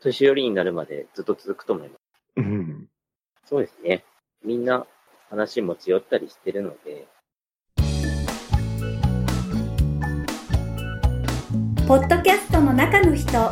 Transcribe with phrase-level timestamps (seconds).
[0.00, 2.00] 年寄りになるまでずっと続くと思います。
[2.36, 2.88] うん。
[3.44, 4.04] そうですね。
[4.44, 4.86] みんな
[5.30, 7.06] 話持ち寄ったりしてるので、
[11.88, 13.50] ポッドキャストの中の人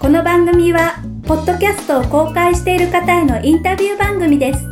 [0.00, 4.66] この番組はポッドキャストを公開している方へのインタビュー番組です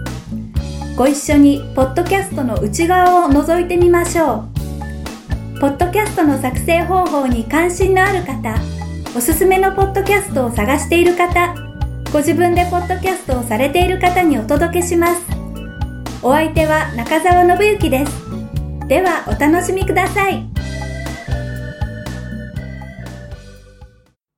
[0.97, 4.47] ご一緒にポッドキャストの内側を覗いてみましょ
[5.57, 8.86] うポッドキャストの作成方法に関心のある方
[9.17, 11.55] おすすめのポッドキャストを探している方
[12.13, 15.23] ご自分でポッドキャストをされている方にお届けします
[16.23, 18.13] お相手は中澤信之です
[18.89, 20.47] ではお楽しみください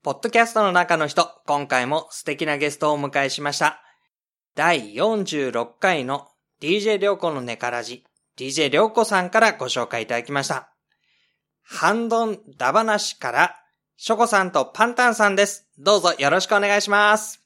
[0.05, 3.83] ポッドキャストの中の人、今回も素敵なゲストをお迎えしました。
[4.55, 6.29] 第46回の
[6.63, 8.05] DJ りょうこのネカラジ、
[8.39, 10.73] DJ りょうこさんからご紹介いただきました。
[11.65, 13.57] ハンドンダバナシから、
[14.01, 15.67] ショコさんとパンタンさんです。
[15.77, 17.43] どうぞよろしくお願いします。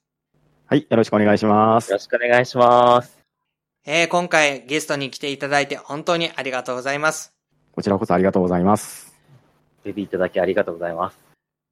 [0.66, 1.96] はい、よろしくお願いしますよ。
[1.96, 3.16] ろしくお願いします。
[3.86, 7.32] えー、今回ゲストに来ていただいて本当にありがとうございます。
[7.72, 9.14] こちらこそありがとうございます。
[9.82, 11.16] 出ていただきありがとうございます。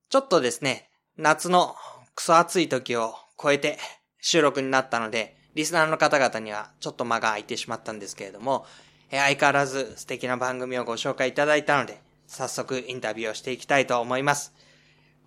[0.09, 1.77] ちょっとですね、夏の
[2.15, 3.77] クソ暑い時を超えて
[4.23, 8.65] 収録になったので、リスナーの方々にはちょっと間が空いてしまったんですけれども、
[9.11, 14.55] えー相変わらず素敵な番組をご紹介いただいたので、早速インタビューをしていきたいと思います。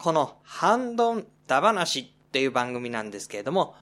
[0.04, 3.73] このハンドンダ話っていう番組なんですけれども、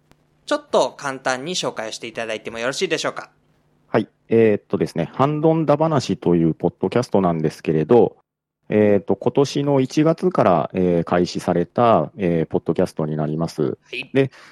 [0.45, 3.31] ちょっと簡単に紹介をしていただいてもよろしいでしょうか？
[3.87, 4.07] はい。
[4.29, 8.17] えーっとですね、ハンドンダ話というポッドキャストなんですけれど、
[8.69, 13.63] えーっと、今年の1月から、えー開始された、えーポッドキャストになります。
[13.63, 14.11] はい。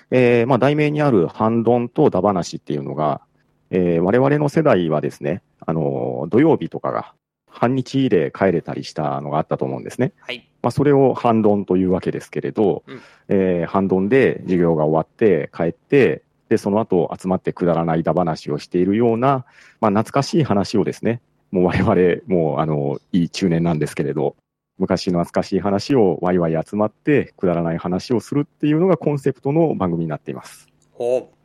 [0.09, 3.22] えーまあ、題名にあるハンドンとダ話っていうのが、
[3.70, 7.14] えー我々の世代はですね、あのー土曜日とかが
[7.50, 10.14] 半日で帰れたりしたのがあったと思うんですね。
[10.19, 10.47] はい。
[10.61, 19.45] まあ、それを反論というわけですけれど、うんえー反論で授業が終わって帰って、で、その後集まってくだらないだ話をしているような、
[19.80, 24.35] まあ、懐かしい話をですね、もう我々、もう、あの、いい中年なんですけれど、
[24.79, 30.68] 昔の懐かしい話をワイワイ集まってくだらない話をするっていうのがコンセプトの番組になっています。
[30.94, 31.35] ほう。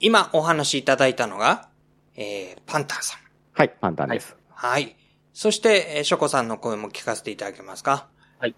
[0.00, 1.68] 今お話しいただいたのが、
[2.16, 3.20] えー、パンタンさん。
[3.52, 4.36] はい、パンタンです。
[4.50, 4.97] はい。
[5.40, 8.08] そして、えーショコさんの声も聞かせていただけますか？
[8.40, 8.56] はい。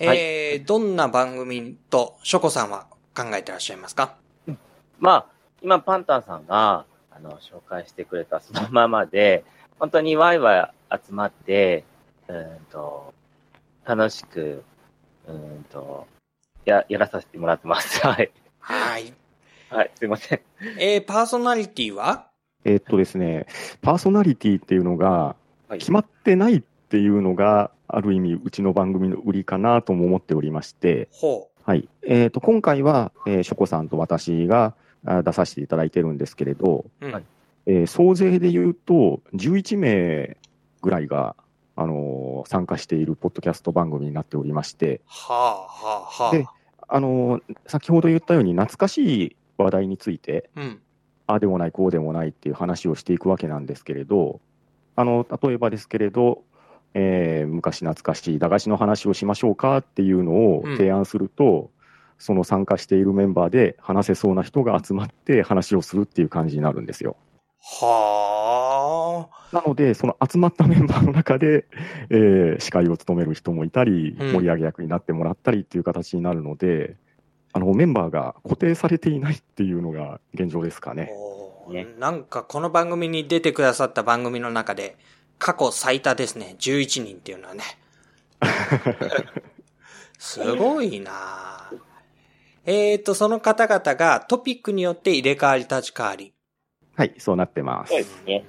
[0.00, 4.16] えーどんな番組とショコさんは考えてらっしゃいますか？
[4.98, 5.26] まあ、
[5.62, 9.44] 今パンタンさんが、あの、紹介してくれたそのままで、
[9.78, 11.84] 本当にワイワイ集まって、
[12.26, 13.14] うーんと、
[13.84, 14.64] 楽しく、
[15.28, 16.08] うーんと、
[16.64, 18.00] や、やらさせてもらってます。
[18.04, 18.32] はい。
[18.58, 19.14] はい。
[19.70, 20.40] はい、すいません。
[20.80, 22.26] えーパーソナリティは？
[22.64, 23.46] えーっとですね、
[23.80, 31.88] パーソナリティっていうのがはい決まってないっていうのが、ある意味、うちの番組の売りかなとも思っておりまして、ほはい。
[32.02, 37.06] えっ、と、今回は、えー、ショコさんと私があ出させていただいてるんですけれど、う。
[37.06, 37.12] うん。
[37.12, 37.24] はい
[37.66, 40.36] えー総勢で言うと、11名
[40.82, 41.34] ぐらいが、
[41.74, 46.46] あのー参加しているポッドキャスト番組になっておりまして、はあ、はあ、はで
[46.88, 50.60] あのー先ほど言ったように懐かしい話題について、あ。
[50.60, 50.80] うん。
[51.28, 54.40] ああでもない、こうでもないっていう話をしていくわけなんですけれど、
[54.96, 56.42] あの、例えばですけれど、
[56.94, 61.70] えー昔懐かしい駄菓子の話をしましょうかっていうのをうん提案すると、
[62.18, 67.16] その参加しているメンバーで話せそうな人が集まって話をするっていう感じになるんですよ。
[67.60, 69.54] はあ。
[69.54, 71.66] なので、その集まったメンバーの中で、
[72.08, 76.96] えー司会を務める人もいたり、うん盛り上げ役になってもらったりっていう形になるので、
[77.52, 81.10] あの、メンバーが固定されていないっていうのが現状ですかね。
[81.72, 84.96] ねなんかこの番組に出てくださった番組の中で、
[85.38, 86.56] 過去最多ですね。
[86.58, 87.62] 11人っていうのはね。
[90.18, 91.70] すごいな
[92.64, 96.32] えーと、その方々がトピックによって入れ替わり立ち替わり。
[96.96, 97.98] はい、そうなってますそう。
[97.98, 98.44] ですね。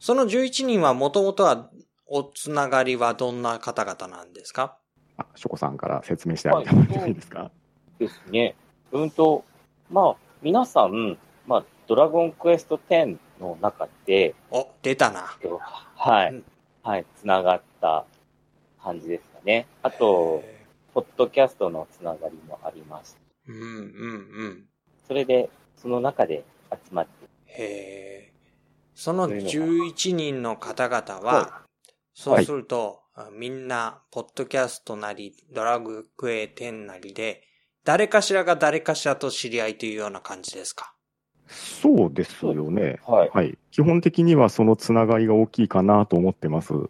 [0.00, 1.70] その11人はもともとは、
[2.06, 4.76] おつながりはどんな方々なんですか？
[5.16, 7.50] あ、ショコさんから説明してあげてもらってもいいですか？
[7.98, 8.54] ですね。
[8.92, 9.42] うんと、
[9.90, 15.36] まあ、皆さん、まあ、ドラゴンクエスト10の中で、お、出たな。
[15.42, 15.60] えっと
[15.96, 16.44] はい、うん
[16.82, 18.04] はい、つながった
[18.82, 19.66] 感じですかね。
[19.82, 20.42] あと、
[20.92, 23.18] ポッドキャストのつながりもあります。
[23.46, 24.64] うん、うん、うん。
[25.06, 28.32] それで、その中で集まって、へえ。
[28.94, 29.50] そのそういうの
[29.86, 31.62] 11人の方々はは、
[32.14, 37.42] そうすると、あみんな、ポッドキャストなり、ドラグクエ10なりで、
[37.84, 40.93] 誰かしらが誰かしらと知り合いというような感じですか？
[41.46, 43.00] そうですよね。
[43.06, 43.30] はい。
[43.32, 43.58] はい。
[43.70, 46.72] 基本的にはそのつながりが大きいかなと思ってます。
[46.72, 46.88] うん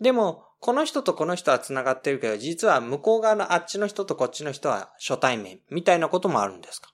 [0.00, 6.90] でも、この人とこの人は繋がってるけど、実は向こう側のあっちの人とこっちの人は初対面みたいなこともあるんですか？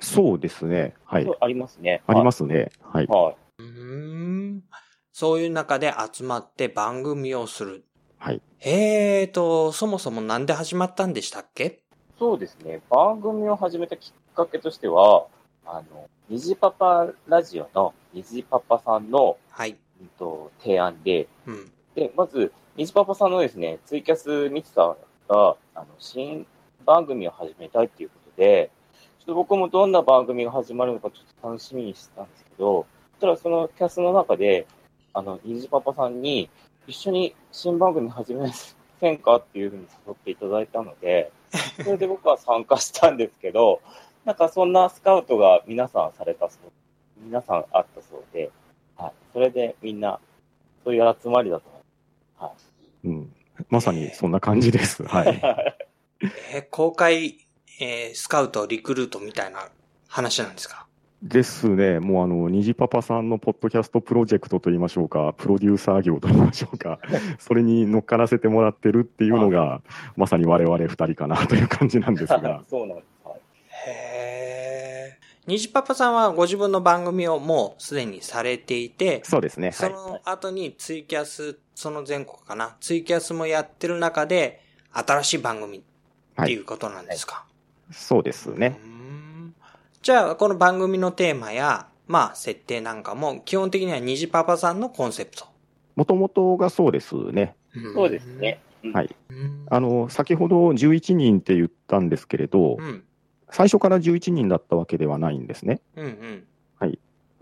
[0.00, 0.94] そうですね。
[1.04, 1.26] はい。
[1.40, 2.02] ありますね。
[2.06, 2.70] ありますね。
[2.82, 3.06] はい。
[3.06, 3.36] はい。
[3.58, 3.66] うー
[4.56, 4.62] ん。
[5.12, 7.84] そういう中で集まって番組をする。
[8.18, 8.42] はい。
[8.60, 11.82] えーと、そもそもなんで始まったんでしたっけ
[12.18, 12.80] そうですね。
[12.90, 15.26] 番組を始めたきっかけとしては、
[15.64, 19.76] あの、虹パパラジオの虹パパさんの、はい。
[20.00, 21.70] うんと、提案で、うん。
[21.94, 24.96] で、まず、虹パパさんのですね、ツイキャス見てた
[25.28, 26.46] が、あの、新
[26.84, 28.70] 番組を始めたいっていうことで、
[29.20, 32.86] ちょっと僕もどんな番組が始まるのかちょっと楽しみにしてたんですけど、
[33.20, 34.66] ただそのキャスの中で、
[35.14, 36.50] あの、虹パパさんに、
[36.88, 38.52] 一緒に新番組始めま
[39.00, 41.30] せんかっていうふうに誘っていただいたので、
[41.76, 43.80] それで僕は参加したんですけど、
[44.24, 46.70] なんかそんなスカウトが皆さんされたそう、
[47.24, 48.50] 皆さんあったそうで、
[48.96, 49.12] はい。
[49.32, 50.20] それでみんな、
[50.84, 52.72] そういう集まりだと思います。
[53.04, 53.32] うん。
[53.68, 55.02] まさにそんな感じです。
[55.08, 55.40] はい。
[56.54, 57.38] えー公開、
[57.80, 59.68] えースカウト、リクルートみたいな
[60.08, 60.86] 話なんですか？
[61.22, 62.00] ですね。
[62.00, 66.98] もうあの、虹パパさんのポッドキャストプロジェクトといいましょうか、プロデューサー業といいましょうか、
[67.38, 69.82] それに乗っからせてもらってるっていうのが、
[70.16, 72.62] まさに我々二人かなという感じなんですが。
[72.68, 73.06] そうなんです。
[73.24, 73.40] はい。
[73.88, 74.11] へー。
[75.46, 79.68] 虹パパさんはご自分の番組をもうすでにされていて、そうですね。
[79.68, 79.74] はい。
[79.74, 84.60] その後にツイキャス、その前後かな、ツイキャスもやってる中で、
[84.92, 85.82] 新しい番組っ
[86.44, 87.44] ていうことなんですか？
[87.90, 88.78] そうですね。
[90.02, 95.46] じゃあ、この番組のテーマや、まあ、設定なんかも、基本的には虹パパさんのコンセプト。
[95.96, 97.56] もともとがそうですね。
[97.94, 98.60] そうですね。
[98.84, 99.14] うんはい。
[99.30, 99.66] うん。
[99.70, 103.04] あの、先ほど11人って言ったんですけれどう、ん。
[103.52, 105.80] 最初から11人だったわけではないんですね。
[105.96, 106.44] うんうん。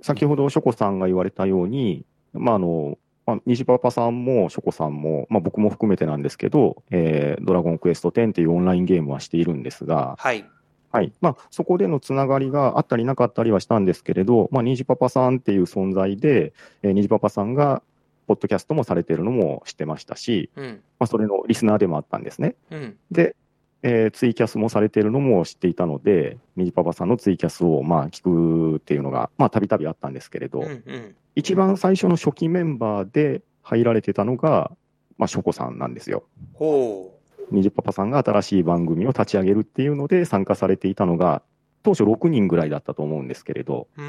[0.03, 10.45] 先ほどショコさんが言われたように、まあ、あの、まあ、西パパさんもショコさんも、まあ、僕も含めてなんですけど、えードラゴンクエスト10っていうオンラインゲームはしているんですが、はい。
[10.93, 11.13] はい。
[11.21, 16.53] まあ、そこでのつながりがあったりなかったりはしたんですけれど、まあ、ニジパパさんっていう存在で、
[16.83, 17.83] えー、ニジパパさんが、
[18.27, 20.81] ポッドキャストもされてるのも知ってましたし、うん。
[20.99, 22.57] まあ、それのリスナーでもあったんですね。
[22.71, 22.97] うん。
[23.11, 23.37] で、
[23.83, 31.15] えーツイキャスもされてるのも知っていたので、ニジパパさんのツイキャスを、まあ、聞くっていうのが、まあ、たびたびあったんですけれど、うんうん。
[31.35, 34.71] 一番最初の初期メンバーで入られてたのが、
[35.17, 36.25] まあ、ショコさんなんですよ。
[36.55, 37.17] ほ
[37.51, 41.43] ニジパパさんが新しい番組を立ち上げるっていうので参加されていたのが、
[41.83, 44.03] 当初6人ぐらいだったと思うんですけれど、う。
[44.03, 44.05] う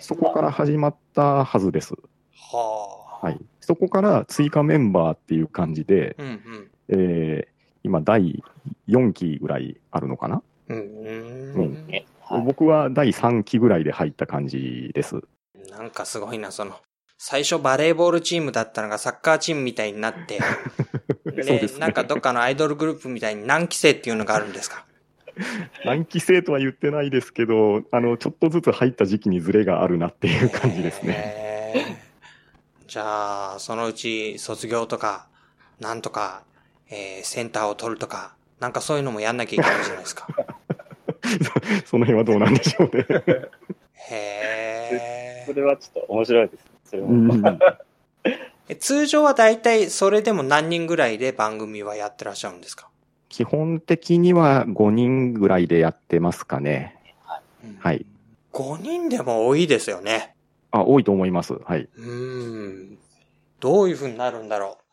[0.00, 1.94] そこから始まったはずです。
[2.32, 3.26] はあ。
[3.26, 3.38] はい。
[3.60, 6.70] そこから追加メンバーっていう感じで、うんうん。
[6.88, 7.54] えー
[7.84, 8.42] 今第
[8.88, 12.06] 4期ぐらいあるのかな、うんうんね。
[12.20, 12.42] はい。
[12.42, 15.20] 僕は第3期ぐらいで入った感じです。
[15.70, 16.74] なんかすごいな、その、
[17.18, 20.38] 最初バレーボールチームだったのがサッカーチームみたいになって、
[21.24, 24.84] そうでねなんかどっかのアイドルグループみたいに何期生っていうのがあるんですか？
[25.84, 31.12] 何期生とは言ってないですけど、あの、ちょっとずつ入った時期にズレがあるなっていう感じですね。
[31.74, 32.04] ね。
[32.86, 35.26] じゃあ、そのうち卒業とか、
[35.80, 36.42] なんとか、
[36.88, 40.26] えーセンターを取るとか、なんかそういうのもやんなきゃいけないじゃないですか。
[41.86, 43.06] その辺はどうなんでしょうね。
[44.10, 46.64] へそれはちょっと面白いです。
[46.90, 47.08] それも。
[47.08, 47.42] うん
[48.68, 48.76] え。
[48.76, 52.88] 通常は大体それでも何人ぐらいで番組はやってらっしゃるんですか？
[53.28, 56.96] 基本的には5人ぐらいでやってますかね。
[57.80, 58.06] はい。
[58.52, 60.36] 5人でも多いですよね。
[60.70, 61.54] あ、多いと思います。
[61.64, 61.88] はい。
[61.96, 62.98] うーん。
[63.60, 64.84] どういう風になるんだろう。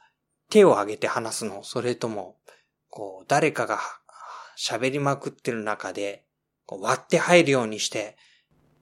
[0.50, 2.36] 手を挙げて話すのそれとも、
[2.92, 3.80] こう、誰かが
[4.58, 6.26] 喋りまくってる中で、
[6.68, 8.18] 割って入るようにして、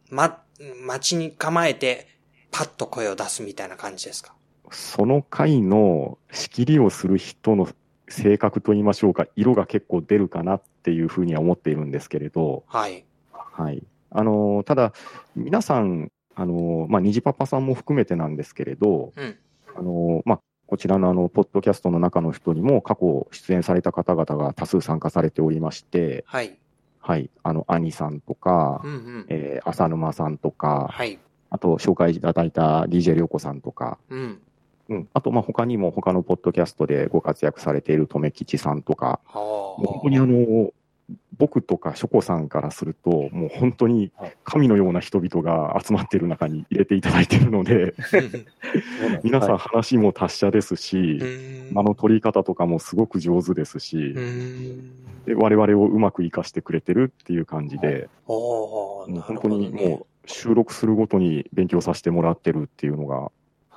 [0.10, 0.44] ま、
[0.86, 2.08] 待ちに構えて、
[2.52, 4.34] パッと声を出すみたいな感じですか？
[4.72, 7.70] その回の仕切りをする人の
[8.08, 13.06] 性格といいましょうか、色が結構出るかなっていうふうには思っているんですけれど、はい。
[13.32, 13.84] はい。
[14.10, 14.94] あの、ただ、
[15.36, 19.38] 皆さん、あの、まあ、虹パパさんも含めてなんですけれど、うん。
[19.76, 26.60] あの、まあ、こちらのあの、ポッドキャストの中の人にも過去出演された方々が多数参加されておりまして、はい。
[27.00, 27.32] はい。
[27.42, 29.26] あの、兄さんとかう、んうん。
[29.30, 31.18] えー浅沼さんとか、はい。
[31.50, 34.40] あと紹介いただいた DJ りょうこさんとか、うん。
[34.90, 40.72] うん、あと、まあ、他にも他のポッドキャストでご活躍されている留吉さんとか、本当にあの、
[41.38, 44.12] 僕とかショコさんからすると、もう本当に
[44.44, 47.94] 神のような人々が集まっている中に入れていただいているので、
[49.24, 51.20] 皆さんはい話も達者ですし、
[51.72, 54.92] 間の取り方とかもすごく上手ですし、うん。
[55.26, 59.70] で我々をうまく活かしてくれてるっていう感じで、本当に。
[59.70, 63.32] もう収録するごとに勉強させてもらってるっていうのが、ま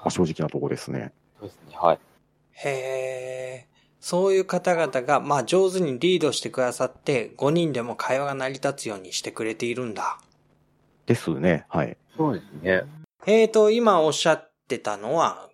[0.04, 1.12] あ正直なところですね。
[1.38, 1.76] そうですね。
[1.76, 1.98] はい。
[2.52, 3.41] へ
[4.04, 10.18] そういう方々が、まあ上手にリードしてくださって、5人でも会話が成り立つようにしてくれているんだ。
[11.06, 11.64] ですね。
[11.68, 11.96] はい。
[12.16, 12.82] そうですね。
[13.26, 15.48] えーと、今おっしゃってたのは、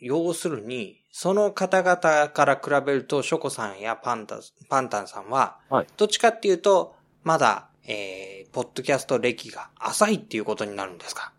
[0.00, 4.38] 要するに、その方々から比べると、ショコさんやパンタ、
[4.70, 11.32] パンタンさんは、はいどっちかっていうと、まだ、えー、ポッドキャスト歴が浅いっていうことになるんですか？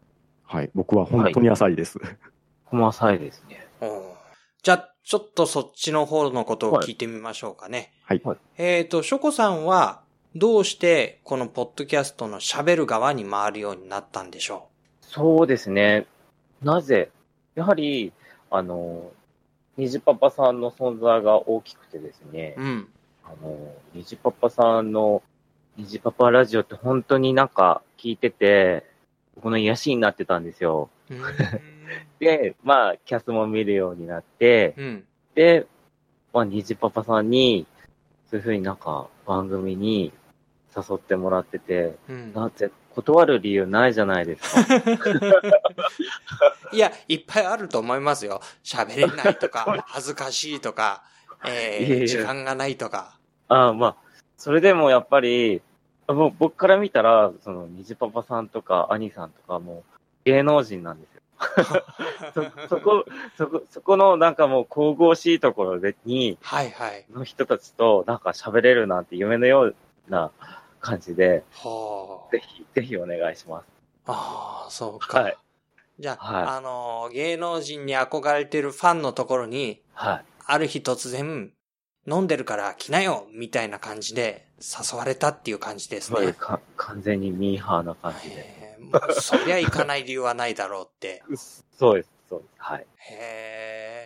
[0.43, 0.69] はい。
[0.75, 1.97] 僕は本当に浅いです。
[2.65, 3.67] 細さいですね。
[4.61, 7.91] じゃあ、ちょっとそっちの方のことを聞いてみましょうかね。
[8.03, 8.21] はい。
[8.23, 10.01] はいえーと、ショコさんは、
[10.35, 14.69] どうしてこのポッドキャストの喋る側に回るようになったんでしょ
[15.01, 16.05] そうですね。
[16.61, 17.11] なぜ
[17.55, 18.13] やはり、
[18.49, 19.11] あの、
[19.77, 22.87] 虹パパさんの存在が大きくてですねう。、うん。
[23.25, 25.21] あの、虹パパさんの、
[25.77, 28.85] 虹パパラジオって本当になんか聞いてて、
[29.35, 30.89] 僕の癒しになってたんですよ。
[32.19, 35.03] で、まあ、キャスも見るようになって、うん。
[35.35, 35.65] で、
[36.33, 37.65] まあ、虹パパさんに、
[38.29, 40.13] そういうふうになんか番組に
[40.75, 42.33] 誘ってもらってて、うん。
[42.33, 44.75] だって断る理由ないじゃないですか。
[46.73, 48.41] いや、いっぱいあると思いますよ。
[48.63, 51.03] 喋れないとか、 恥ずかしいとか、
[51.45, 53.17] えーいやいや時間がないとか。
[53.47, 53.95] ああ、まあ、
[54.37, 55.61] それでもやっぱり、
[56.07, 61.20] もう僕から見たら、その、虹パパさんとか、兄さんとかもう芸能人なんですよ。
[62.33, 63.05] そ、 そこ、
[63.37, 67.05] そこ、そこのなんかもう神々しいところでに、はいはい。
[67.11, 69.75] の人たちとなんか喋れるなんて夢のよう
[70.09, 70.31] な
[70.79, 72.31] 感じで、ほう。
[72.31, 73.65] ぜひ、ぜひお願いします。
[74.07, 75.21] ああ、そうか。
[75.21, 75.37] はい
[75.99, 80.25] じゃあ、はいあのー、芸能人に憧れてるファンのところに、はい。
[80.47, 81.51] ある日突然、
[82.07, 86.33] 飲んでるから来なよみたいな感じで誘われたっていう感じですね。
[86.39, 88.60] そ完全にミーハーな感じで。
[89.19, 91.23] そりゃ行かない理由はないだろうって。
[91.77, 92.51] そうです、そうです。
[92.57, 92.85] はい。
[93.09, 93.15] へ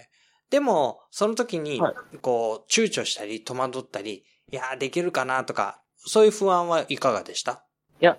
[0.03, 0.09] え。
[0.49, 7.63] でも、その時にはい、こう、躊躇したり、戸惑ったり、いや、できるかなとか、そういう不安はいかがでした？
[7.99, 8.17] いや、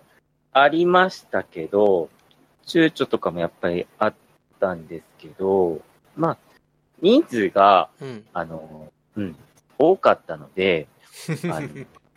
[0.52, 2.10] ありましたけど、
[2.66, 4.14] 躊躇とかもやっぱりあっ
[4.58, 5.80] たんですけど、
[6.16, 6.38] まあ、
[7.00, 8.26] 人数が、うん。
[8.32, 9.36] あの、うん、
[9.78, 10.88] 多かったので、
[11.52, 11.68] あの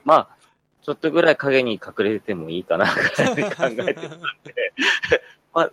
[0.04, 0.38] まあ、
[0.82, 3.94] ちょっとぐらい影に隠れてもいいかな、ぐらいで考えてたんで、
[5.54, 5.72] まあ、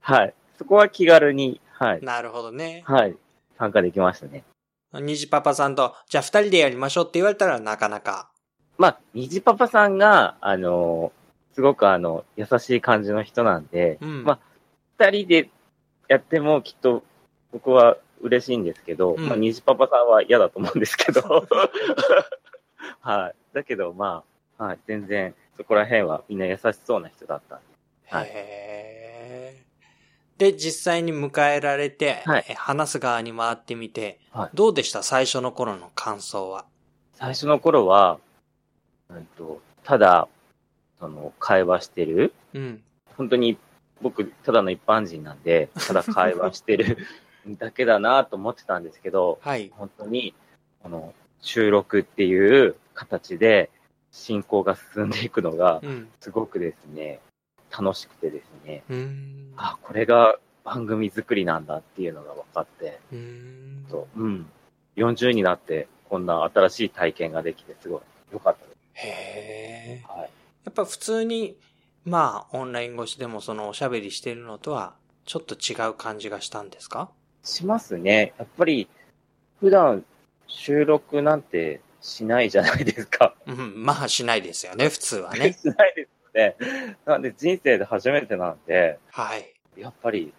[0.00, 0.34] はい。
[0.58, 2.02] そこは気軽に、はい。
[2.02, 2.82] なるほどね。
[2.86, 3.16] はい。
[3.56, 4.44] 参加できましたね。
[4.92, 8.30] 虹パパさんと、じゃあ二人でやりましょうって言われたらなかなか。
[8.78, 11.12] まあ、虹パパさんが、あの、
[11.52, 14.24] すごくあの、優しい感じの人なんで、うん。
[14.24, 14.38] まあ
[14.98, 15.50] 二人で
[16.08, 17.04] やってもきっと
[17.52, 21.46] 僕は嬉しいんですけど、うんまあ、虹パパさんは嫌だと思うんですけど、
[23.00, 23.34] はい。
[23.54, 27.64] だけど、まあ、はい、全然、そこら辺はみんな優しそうな人だったんで。
[28.10, 29.68] はいへー
[30.38, 35.02] で、実際に迎えられて、はいえ話す側に回ってみて、はいどうでした？
[35.02, 36.64] 最初の頃の感想は。
[37.14, 38.20] 最初の頃は、
[39.10, 40.28] うんと、ただ、
[41.00, 42.82] その、会話してる、うん。
[43.16, 43.58] 本当に
[44.00, 46.98] 僕、ただの一般人なんで、ただ会話してる
[47.58, 49.72] だけだなと思ってたんですけど、はい。
[49.76, 50.34] 本当に、
[50.84, 53.70] あの、収録っていう形で
[54.18, 56.08] 進行が進んでいくのが、うん。
[56.20, 57.20] すごくですね、
[57.70, 58.82] 楽しくてですね。
[59.56, 63.86] あ、これが番組作りなんだっていうのが分かって、うーん。
[63.88, 64.50] そううん。
[64.96, 68.00] 40になって、こんな新しい体験ができて、すごい
[68.32, 68.76] 良かったです。
[69.06, 70.30] へーはい。
[70.64, 71.56] やっぱ普通に、
[72.04, 74.94] まあ、オンライン越しでもそのおしゃべりしてるのとは、
[75.24, 77.10] ちょっと違う感じがしたんですか？
[77.44, 78.32] しますね。
[78.38, 78.88] やっぱり、
[79.60, 80.04] 普段
[80.46, 83.34] 収録なんてしないじゃないですか。
[83.46, 83.84] うん。
[83.84, 85.52] まあ、しないですよね、普通はね。
[85.60, 86.96] しないですよね。
[87.04, 89.54] なんで人生で初めてなんで、はい。
[89.76, 90.32] やっぱり、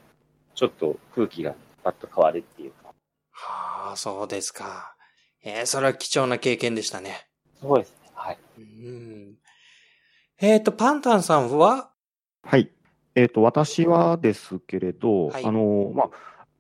[0.56, 2.94] ちょっと空気がパッと変わるっていうか。
[3.32, 4.96] はあ、そうですか。
[5.44, 7.28] えー、それは貴重な経験でしたね。
[7.62, 8.10] そうですね。
[8.14, 8.38] はい。
[8.58, 9.36] うん。
[10.42, 11.92] えっ、と、パンタンさんは？
[12.44, 12.70] はい。
[13.16, 16.10] えっ、と、私はですけれど、はいあの、まあ、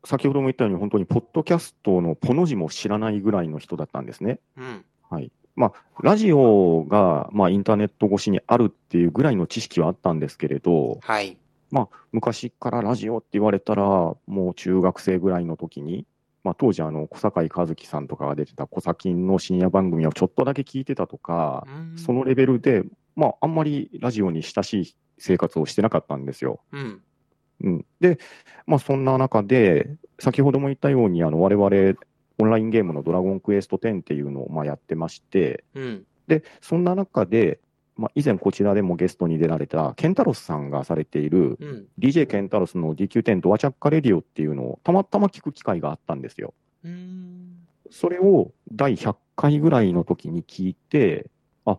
[0.05, 4.39] 先ほども言ったように、本当にポッドキャストのポの字も知らないぐらいの人だったんですね。
[4.57, 4.85] うん。
[5.09, 5.31] はい。
[5.55, 11.37] まあ、ラジオが、まあ、インターネット越しにあるっていうぐらいの知識はあったんですけれど、はい。
[11.71, 14.17] まあ、昔からラジオって言われたら、も
[14.51, 16.05] う中学生ぐらいの時に、
[16.43, 22.83] まあ、当時、あの、小坂井和樹さんとかが出てた小崎の深夜番組をちょっとだけ聞いてたとか、うんそのレベルで、
[23.15, 26.61] まあ、あんまりラジオに親しい生活をしてなかったんですよ。
[26.71, 27.01] うん。
[27.61, 28.17] うん、で、
[28.65, 31.97] まあ、そんな中で、先ほども言ったように、あの我々、
[32.39, 36.05] オンラインゲームのドラゴンクエスト10っていうのをまあやってまして、うん。
[36.27, 37.59] で、そんな中で、
[37.97, 41.85] まあ、以前こちらでもゲストに出られたケンタロスさんがされている、うん。
[41.99, 46.53] DJ ケンタロスの DQ10 ドアチャッカレディオっていうのをたまたま聞く機会があったんですよ。
[46.85, 47.57] うん。
[47.91, 51.29] それを第100回ぐらいの時に聞いて、
[51.65, 51.77] あ、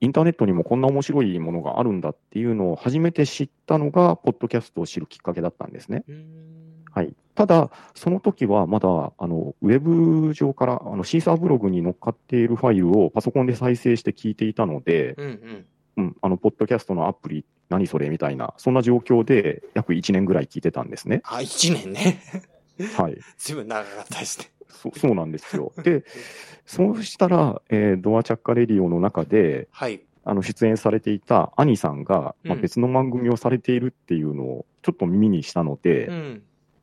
[0.00, 6.04] インターネットにもこんな面白いものがあるんだっていうのを初めて知ったのが、ポッドキャストを知るきっかけだったんですね。
[6.94, 7.14] はい。
[7.34, 15.66] ただ、その時はまだ、あの、ウェブ上から、あの、シーサーブログに乗っかっているファイルをパソコンで再生して聞いていたので、うんうん。
[15.96, 21.22] うん、あの、ポッドキャストのアプリ、何それみたいな、そんな状況で約1年ぐらい聞いてたんですね。
[21.24, 22.20] あ、1年ね。
[22.96, 23.18] はい。
[23.38, 24.50] ずいぶん長かったですね。
[24.68, 25.72] そそうなんですよ。
[25.82, 26.04] で、
[26.66, 30.02] そうしたら、えードアチャッカレディオの中で、はい。
[30.24, 36.42] あの、出演されていたアニさんが、まあ、うん別の番組をされているっていうのをちょっと耳にしたので、うん。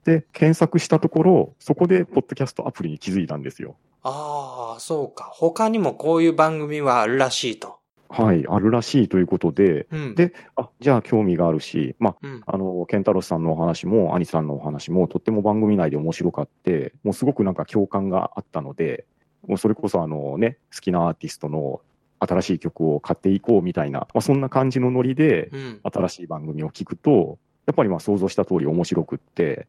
[0.09, 3.75] で、検索したところ、そこで、ポッドキャストアプリに気づいたんですよ。
[4.01, 5.25] ああ、そうか。
[5.25, 7.77] 他にもこういう番組はあるらしいと。
[8.09, 10.15] はい、あるらしいということで、うん。
[10.15, 12.41] で、あ、じゃあ興味があるし、まあ、うん。
[12.47, 19.05] あの、ケンタロスさんのお話も、アニさんのお話も、とっても番組内で面白かって、もうすごくなんか共感があったので、
[19.47, 21.81] もうそれこそあのね、好きなアーティストの
[22.19, 25.79] 新しい曲を買っていこうみたいな、まあ、そんな感じのノリで、うん。
[25.83, 27.37] 新しい番組を聞くと、
[27.69, 29.67] やっぱりまあ想像した通り面白くって、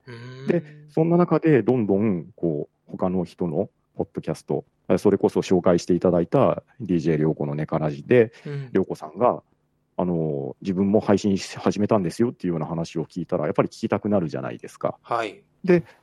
[0.49, 4.65] でそんな中でどんどん、こう、他の人のポッドキャスト、
[4.97, 9.43] それこそ紹介していただいた DJ 涼子のネカラジで、うん、涼子さんが、
[9.99, 14.97] あの、自分も配信し始めたんですよっていうような話を聞いたら、やっぱり聞きたくなるじゃないですか。
[15.03, 15.43] はい。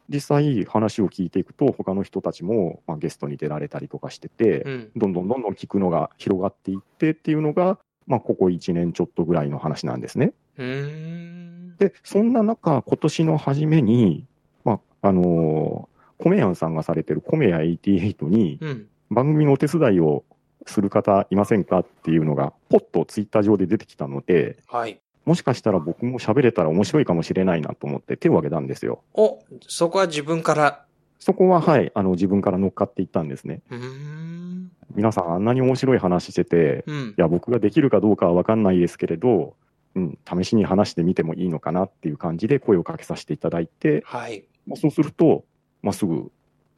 [0.08, 4.92] 実際話を聞いていくと、他の人たちも、まあ、ゲストに出られたりとかしてて、うん。
[4.96, 10.34] どんどんどんどん聞くのが広がっていってっていうのが、まあ、ここ1年ちょっとぐらいの話なんですね。
[10.58, 14.26] で、そんな中、今年の初めに、
[14.64, 18.88] まあ、あのーコメヤンさんがされてるコメヤ88に、うん。
[19.10, 20.26] 番組のお手伝いを
[20.66, 25.00] する方いませんかっていうのが、ポッとツイッター上で出てきたので、はい。
[25.26, 29.04] もしかしたら僕も喋れたら面白いかもしれないなと思って手を挙げたんですよ。
[29.14, 30.86] お、そこは自分から。
[31.20, 33.62] そこは、はい、あの、自分から乗っかっていったんですね。
[33.70, 34.72] うーん。
[34.96, 37.14] 皆さんあんなに面白い話してて、うんい。
[37.18, 39.56] や、僕ができるかどうかはわかんないですけれど、
[39.98, 44.44] うん、試しに話してみてもいいのかなっていう感じで声をかけさせていただいて、はい。
[44.68, 45.44] まあ、そうすると、
[45.82, 46.32] まあ、すぐ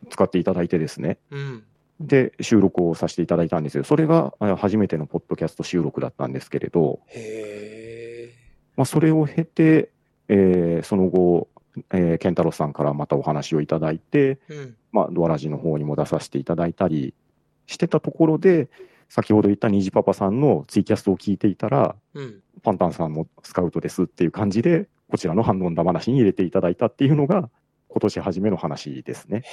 [0.09, 1.63] 使っていただいてですね、うん。
[1.99, 3.83] で、収録をさせていただいたんですよ。
[3.83, 8.33] それがあ初めてのポッドキャスト収録だったんですけれど、へ
[8.77, 9.89] まあ、それを経て、
[10.29, 11.49] えーその後、
[11.91, 14.53] えー、ケンタロスさんからまたお話をいただいて、え。
[14.53, 14.75] うん。
[14.93, 17.13] まあ、ドアラジの方にも出させていただいたり
[17.67, 18.69] してたところで、
[19.09, 22.41] 先ほど言った虹パパさんのツイキャストを聞いていたら、うん。
[22.61, 27.49] パンタンさんもスカウトですっていう感じで、こちらの反応だ話に入れていただいたっていうのが、
[27.87, 29.43] 今年初めの話ですね。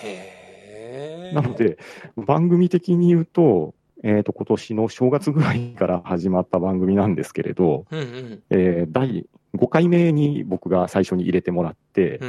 [1.33, 1.79] なの、で、
[2.17, 8.43] 番組的に言うと、えっ、と、今年の正月ぐらいから始まった番組なんですけれど、うんうん。
[8.51, 12.21] えー第5回目に僕が最初に入れてもらって。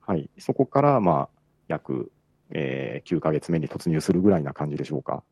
[0.00, 1.28] はい、そこから、まあ、
[1.66, 2.12] 約、
[2.50, 5.24] えー9ヶ月目に突入するぐらいな感じでしょうか。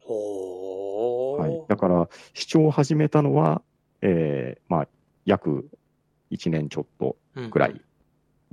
[1.42, 1.64] はい。
[1.68, 3.62] だから、視聴を始めたのは、
[4.00, 4.88] えーまあ、
[5.24, 5.68] 約
[6.30, 7.80] 1年ちょっとうんぐらい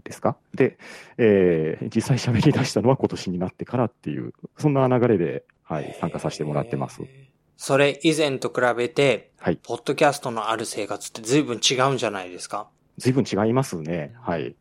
[0.04, 0.38] ですか？
[0.54, 0.78] で、
[1.18, 7.02] えー実際喋り出したのは今年になってからっていう、そんな流れで、はい、参加させてもらってます。
[7.58, 9.58] それ以前と比べて、はい。
[9.62, 12.70] ポッドキャストのある生活って随分違うんじゃないですか？
[12.98, 14.14] 随分違いますね。
[14.22, 14.56] はい。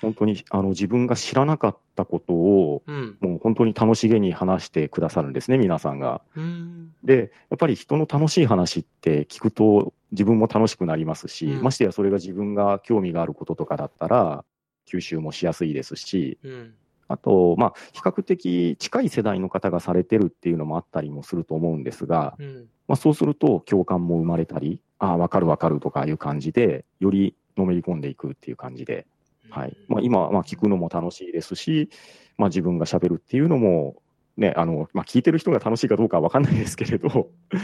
[0.00, 3.16] 本当に、あの、自分が知らなかったことを、うん。
[3.20, 6.22] もう本当に楽しげに話してくださるんですね、皆さんが。
[6.34, 6.94] うーん。
[7.04, 14.44] で、やっぱり人の楽しい話って聞くと自分も楽しくなりますし、うんましてやそれが自分が興味があることとかだったら、
[14.86, 16.74] 吸収もしやすいですし、うん。
[17.08, 22.68] あと、まあ、比較的近い世代の方がされてるっていうのもあったりもすると思うんですが、うん。
[22.88, 29.06] まあ、そうすると共感も生まれたり、ああ、わかるわかるとかいう感じで、よりのめり込んでいくっていう感じで、
[29.50, 29.76] はい。
[29.88, 31.90] まあ、今、まあ、聞くのも楽しいですし、
[32.38, 33.96] まあ、自分が喋るっていうのも、
[34.36, 37.56] ね、あの、まあ、聞いてる人が楽しいかどうかはわかんないですけれど、 こう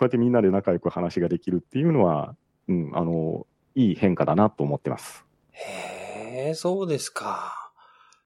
[0.00, 2.36] やってみんなで仲良く話ができるっていうのは、
[2.68, 5.24] うん、あの、いい変化だなと思ってます。
[5.50, 7.70] へえ、そうですか。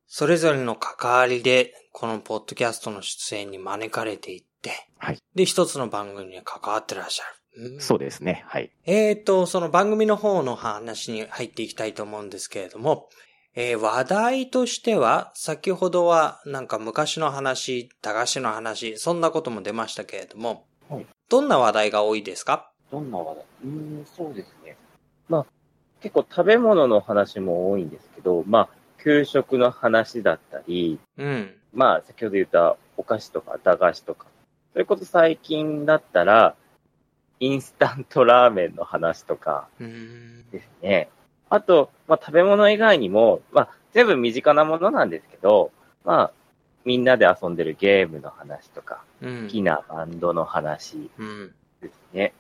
[0.07, 5.18] それぞれの関わりで、このポッドキャストの出演に招かれていって、はい。
[5.35, 7.38] で、一つの番組に関わってらっしゃる。
[7.59, 8.44] うんそうですね。
[8.47, 8.71] はい。
[8.87, 13.09] えーと、その番組の方の話に入っていきたいと思うんですけれども、
[13.55, 22.71] えー話題としては、先ほどはなんか昔の話、駄菓子の話、そんなことも出ましたけれども、はいどんな話題が多いですか？
[22.90, 23.25] どんな話？
[23.35, 23.68] 題うー
[24.03, 24.77] ん、そうですね。
[25.29, 25.47] まあ、
[26.01, 28.68] 結構食べ物の話も多いんですけど、まあ、
[29.03, 31.55] 給食の話だったり、うん。
[31.75, 34.27] まあ、先ほど言ったお菓子とか駄菓子とか、
[34.73, 36.55] それこそ最近だったら、
[37.40, 39.68] インスタントラーメンの話とか。
[39.79, 41.09] ですね。
[41.51, 45.70] あと、まあ、食べ物以外にも、まあ、全部身近なものなんですけど、
[46.05, 46.33] まあ、
[46.85, 49.48] みんなで遊んでるゲームの話とか、うん好。
[49.48, 51.55] きなバンドの話うん。
[51.81, 52.33] ですね。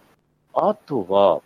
[0.54, 1.42] あとは、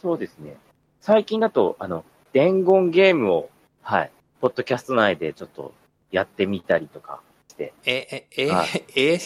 [0.00, 0.56] そうですね。
[1.00, 3.50] 最近だと、あの、伝言ゲームを、
[3.82, 4.10] はい、
[4.40, 5.72] ポッドキャスト内でちょっと
[6.10, 7.20] やってみたりとか
[7.64, 8.64] え、え、えは、
[8.96, 9.18] え、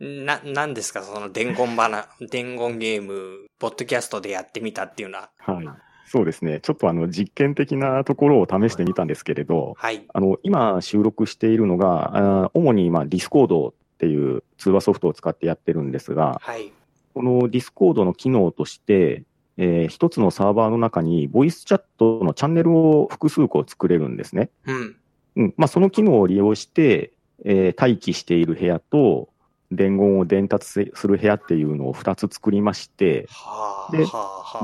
[0.00, 1.02] な、なんですか？
[1.02, 5.30] その伝言花、伝言ゲーム、ポッドキャストでやってみたっていうのは。
[5.38, 5.68] はい。
[6.06, 6.60] そうですね。
[6.60, 10.04] ちょっとあの、実験的なところを試してみたんですけれど、はい。
[10.12, 16.72] あの、今収録しているのが、あー主に、まあ、ディスコードっていう通話ソフトを使ってやってるんですが、はい。
[17.14, 19.22] このディスコードの機能として、
[19.58, 24.50] えー一つのサーバーの中に、ボイスチャットのチャンネルを複数個作れるんですね。
[24.66, 24.96] うん。
[25.36, 25.54] うん。
[25.56, 27.12] まあ、その機能を利用して、
[27.44, 29.28] えー待機している部屋と、
[29.72, 34.04] 伝言を伝達せする部屋っていうのを2つ作りまして、はあ、で。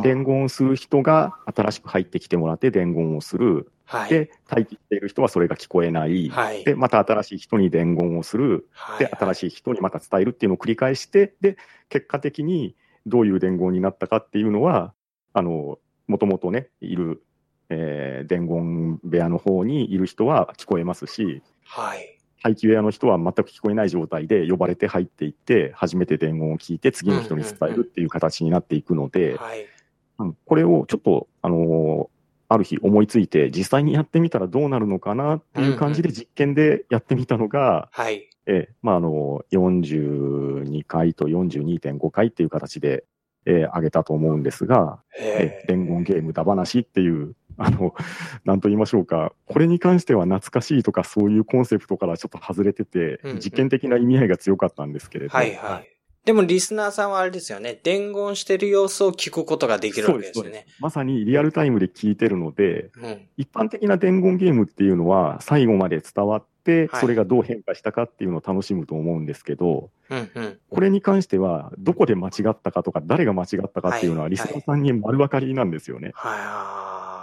[0.03, 3.73] 伝言する人が新しく入ってきてもらって伝言をする。
[3.87, 4.11] はい。
[4.11, 6.29] で、待機している人はそれが聞こえない。
[6.29, 6.63] はい。
[6.65, 8.69] で、また新しい人に伝言をする。
[8.73, 11.57] はい、で、新しい人にまた伝えるっていうのを繰り返して、で、
[11.89, 12.77] 結果的に
[13.07, 14.93] どういう伝言になったかっていうのは、
[15.33, 17.23] あの、もともとね、いる、
[17.71, 22.19] えー伝言部屋の方にいる人は聞こえますし、はい。
[22.43, 29.37] 待機部屋の人は全く聞こえない状態で呼ばれて入っていって、初めて伝言を聞いて次の人に伝えるっていう形になっていくので、
[30.47, 32.19] これをちょっと、あのー
[32.51, 38.31] ある日思いついて、実際にやってみたらどうなるのかなっていう感じで実験でやってみたのが、はい。
[38.47, 43.05] えーまあ、あの、42回と42.5回っていう形で、
[43.45, 47.95] えー上げたと思うんですが、え伝言ゲームだ話っていう、あの、
[48.45, 55.99] なんと言いましょうか、これに関しては懐かしいとかそういうコンセプトからちょっと外れててうんうん、実験的な意味合いが強かったんですけれど、はいはい。
[56.29, 57.81] でもリスナーさんはあれですよね。
[57.83, 60.67] 伝言してる様子を聞くことができるわけですよね。
[60.79, 63.29] まさにリアルタイムで聞いてるので、うん。
[63.39, 70.59] 一般的な伝言ゲームっていうのは最後まで伝わって、はいそれがどう変化したかっていうのを楽しむと思うんですけど、うんうん。
[70.69, 76.11] これに関しては、どこで間違ったかとか、誰が間違ったかっていうのは、はいリスナーさんに丸分かりなんですよね。
[76.15, 77.18] は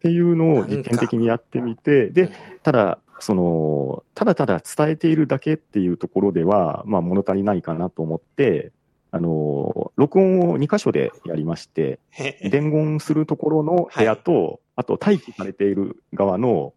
[0.00, 2.12] っていうのを実験的にやってみて、い。
[2.12, 2.32] で、
[2.62, 8.72] ただ、その、ただただ伝えているだけっていうところでは、まあ、物足りないかなと思って、
[9.10, 11.98] あの、録音を2箇所でやりまして、
[12.42, 16.72] 伝言するところの部屋と、あと待機されている側の、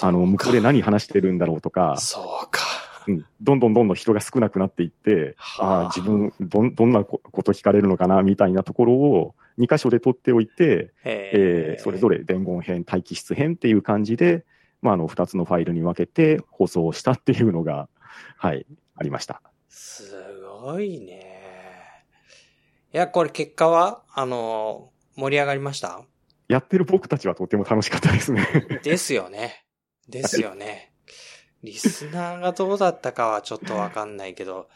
[0.00, 2.89] あの、向こうで何話してるんだろうとか、そうか。
[3.06, 12.18] うん、どんどんどんどん人が少なくなっていって、はあああ自分どん、どんなここと聞かれるのかなみたいなところを2箇所で取っておいて、えーそれぞれ。
[12.18, 14.44] れ伝言編、待機室編っていう感じで、
[14.82, 17.88] まあ、あの2つのファイルに分けて放送したっていうのが、
[18.36, 19.42] はい、ありました。
[19.68, 20.14] す
[20.62, 21.40] ごいね。
[22.92, 26.02] いや、これ結果は、あの、盛り上がりました？
[26.48, 28.44] やってる僕たちはとても楽しかったですね。
[28.82, 29.64] ですよね。
[30.08, 30.89] ですよね。
[31.62, 34.68] リスナーがどうだったかはちょっとわかんないけど、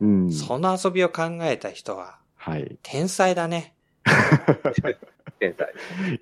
[0.00, 0.32] うん。
[0.32, 2.76] その遊びを考えた人ははい。
[2.82, 3.74] 天才だね。
[5.38, 5.72] 天才。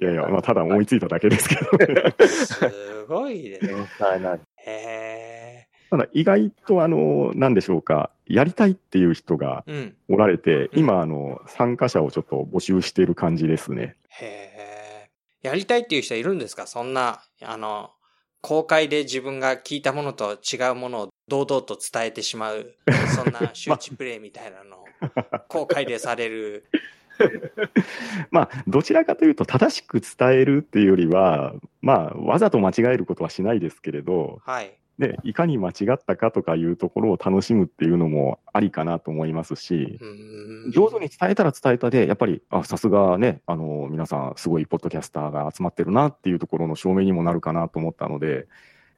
[0.01, 3.59] いやいや、まあ、ただ思いついただけですけど、ね、すごいね。
[3.61, 9.64] 天才なんでへただ意外と、あの、なんでしょうか、やりたいっていう人が。
[10.09, 13.96] おられて、うん今、あの、参加者をちょっと募集している感じですね。
[14.09, 15.11] へえ。
[15.42, 16.66] やりたいっていう人いるんですか？
[16.66, 17.90] そんな、あの、
[18.42, 22.74] 公開で自分が聞いたものと違うものを堂々と伝えてしまう、
[23.14, 24.85] そんな周知プレイみたいなのを
[25.48, 26.66] 公開でされる。
[28.33, 34.76] まあ、どちらかというと、正しく伝えるっていうよりは、まあ、わざと間違えることはしないですけれど、はい。
[34.98, 39.98] ね、いかに間違ったかとかいうところを楽しむっていうのもありかなと思いますし、
[40.72, 48.46] 上手に伝えたら伝えたで、やっぱり、あ、さすがね、あの、皆さん、すごいポッドキャスターが集まってるなっていうところの証明にもなるかなと思ったので、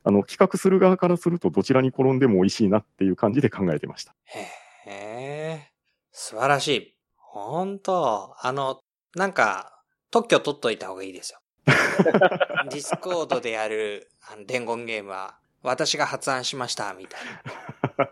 [0.02, 4.14] あの、企画する側からすると、どちらに転んでも美味しいなっていう感じで考えてました。
[4.26, 4.46] へ
[4.87, 5.70] え。
[6.12, 6.94] 素晴らしい。
[7.16, 8.80] ほんと、あの、
[9.16, 11.40] なんか、特許取っといた方がいいですよ。
[11.66, 17.20] ディスコードでやるあの伝言ゲームは、私が発案しました、みたい
[17.98, 18.11] な。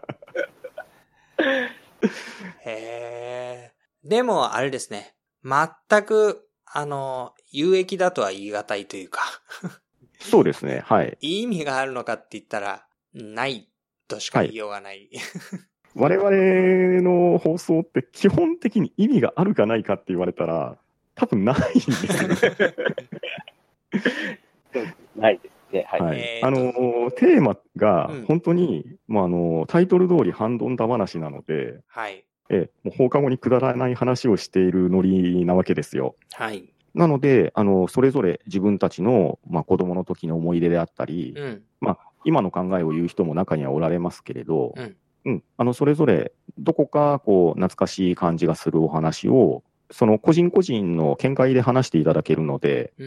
[2.64, 3.72] へえ。
[4.02, 5.14] でも、あれですね。
[5.44, 9.20] 全く、あの、有益だとは言い難いというか、
[10.18, 11.18] そうですね、はい。
[11.20, 13.68] いい意味があるのかって言ったら、ない
[14.08, 15.10] としか言いようがない。
[15.94, 16.30] 我々
[17.02, 20.78] の放送って基本的に意味があるかないかって言われたら、
[21.14, 22.36] 多分ないんですよね。
[25.16, 25.86] ないですね。
[25.88, 26.00] はい。
[26.00, 32.24] はいあのテーマがうん本当に、まあ、あのタイトル通り、ハンドンダ話なので、はい。
[32.50, 36.16] えもう放課後にくだらない話をしているノリなわけですよ。
[36.32, 36.72] はい。
[36.94, 41.62] なので、あのそれぞれ自分たちの、まあ、子供の時の思い出であったり、うん。
[41.80, 53.06] まあ、今の考えを言う人も中にはおられますけれど、うんうんあのそれぞれどこかこう懐かしい感じがするお話を、その個人個人の見解で話していただけるので、う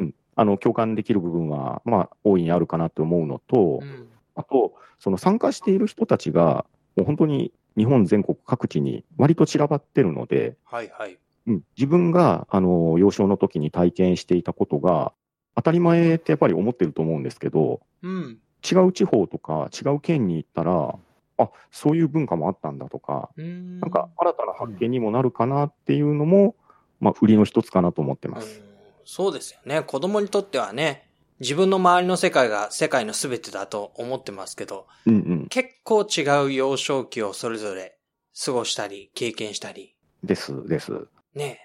[0.00, 0.14] ん。
[0.36, 4.08] あの共感できる部分は、まあ、大いにあるかなと思うのと、うん。
[4.34, 6.64] あと、その参加している人たちが、
[6.96, 11.18] もう本当に日本全国各地に割と散らばってるので、はいはい。
[11.46, 15.12] うん、自分が、あの、幼少の時に体験していたことが、
[15.56, 18.38] 当たり前ってやっぱり思ってると思うんですけど、うん。
[18.64, 20.96] 違う地方とか違う県に行ったら、
[21.36, 23.80] あ、そういう文化もあったんだとか、うん。
[23.80, 26.56] なんか新たな発見にもなるかなっていうのも、
[27.00, 28.62] まあ、売りの一つかなと思ってうんます。
[29.04, 29.82] そうですよね。
[29.82, 31.08] 子供にとってはね、
[31.40, 35.46] 自分の周りの世界が世界の全てだと思ってますけど、うんうん。
[35.48, 37.98] 結構違う幼少期をそれぞれ
[38.44, 40.92] 過ごしたり、経験したり、です、です。
[41.34, 41.60] ね。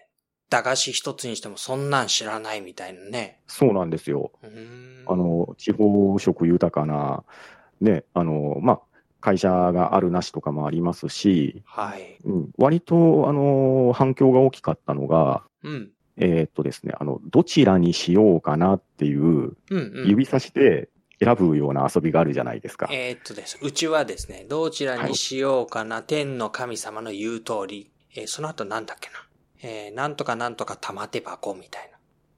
[0.49, 3.41] 駄菓子一つにしてもそんなん知らないみたいなね。
[3.47, 4.31] そうなんですよ。
[5.05, 7.23] あ、の、地方色豊かな、
[7.81, 8.81] ね、あの、まあ、
[9.21, 12.19] 会社があるなしとかもありますし、はい。
[12.23, 15.91] うん、割と、あの、反響が大きかったのが、うん。
[16.19, 20.07] えーっとですね、あの、どちらにしようかなっていう、うんうん。
[20.07, 22.87] 指差しで選ぶような遊びがあるじゃないですか。
[22.91, 23.57] えーっとです。
[23.61, 29.15] うちはですね、どちらにしようかな、天の神様の言う通り、えーその後なんだっけな。
[29.61, 31.89] えーなんとかなんとか玉手箱みたい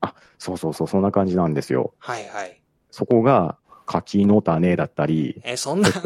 [0.01, 0.13] な。
[0.37, 1.93] そうそうそう、そんな感じなんですよ。
[1.99, 2.61] はいはい。
[2.89, 5.89] そこが、柿の種だったり、えーそんな、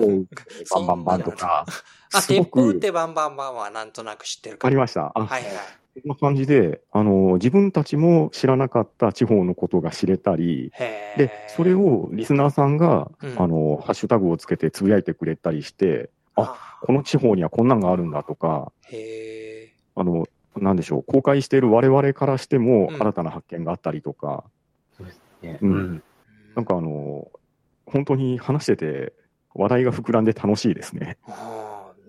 [0.73, 1.65] バンバンバンとか、
[2.13, 5.11] あ、鉄砲っく、てバンバンバンはなんとなく知ってるわかからりました。
[5.15, 5.53] あ、はいはい。
[6.01, 10.73] そんな感じで、あの、自分たちも知らなかった地方のことが知れたり、
[11.15, 13.41] で、それ、をリスナーさんが、うん。
[13.41, 20.25] あの、ハッシュタグをつけてつぶやいてくれたりして、あこの地方にはこんなんがあるんだとか、へあの、
[20.57, 22.95] なんでしょう、公開している我々からしてもうん。
[22.99, 24.43] 新たな発見があったりとか、
[25.41, 25.59] ね。
[25.61, 25.71] うん。
[25.71, 25.97] うん。
[25.97, 26.01] ー
[26.55, 27.27] なんかあの、
[27.85, 29.13] 本当に話してて
[29.53, 31.17] 話題が膨らんで楽しいですね。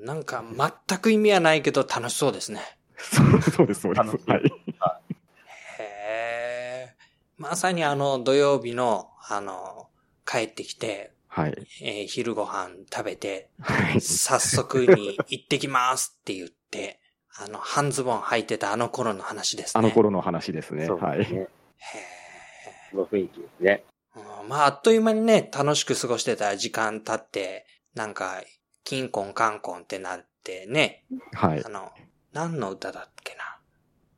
[0.01, 0.45] なんか
[0.89, 2.61] 全く意味はないけど楽しそうですね。
[3.53, 4.31] そうです、そうです。
[4.31, 4.43] はい。
[5.79, 6.97] へえ。
[7.37, 9.89] まさにあの土曜日の、あの、
[10.25, 11.55] 帰ってきて、はい。
[11.83, 14.01] えー昼ご飯食べて、はい。
[14.01, 17.01] 早速に行ってきますって言って、
[17.39, 19.79] あの、半ズボン履いてたあの頃の話ですね。
[19.79, 20.87] あの頃の話ですね。
[20.87, 21.19] そうはい。
[21.19, 21.41] ですね。
[21.41, 21.49] へ
[22.91, 23.85] その雰囲気ですね。
[24.17, 24.21] え。
[24.41, 28.43] うんまあ、あっという間にね、楽しく過ごしてた時間経って、なんか、
[28.85, 31.05] キンコンカンコンってなってね、
[31.35, 31.69] はいあ。
[31.69, 31.93] の、
[32.37, 33.57] 何の歌だっけな？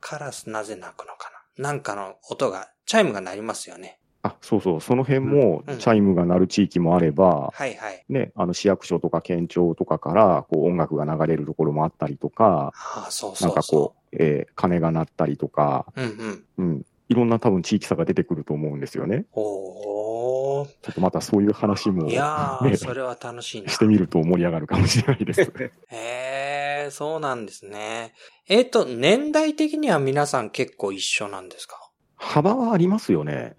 [0.01, 1.71] カラスなぜ鳴くのかな？
[1.71, 4.01] なんかの音が、チャイムが鳴りますよね。
[4.25, 4.81] あ、そうそう。
[4.81, 8.05] その辺もうんチャイムが鳴る地域もあれば、はいはい。
[8.09, 16.03] ね、あの市役所とか県庁とかからこう音楽が流れるところもあったりとか、ああ、そうなそうそんかこう、えー鐘が鳴ったりとか、う。
[16.03, 16.45] うんうん。
[16.59, 16.87] うん。
[17.09, 19.25] いろんな多分地域差が出てくると思うんですよね。
[19.33, 20.67] おー。
[20.67, 23.71] ちょっとまたそういう話もいやー、ねそれは楽しいな。
[23.71, 25.41] してみると盛り上がるかもしれないです。
[25.91, 28.13] へー、そうなんですね。
[28.49, 31.91] えっ、と、年代的には皆さん結構一緒なんですか？
[32.17, 33.57] 幅はありますよね。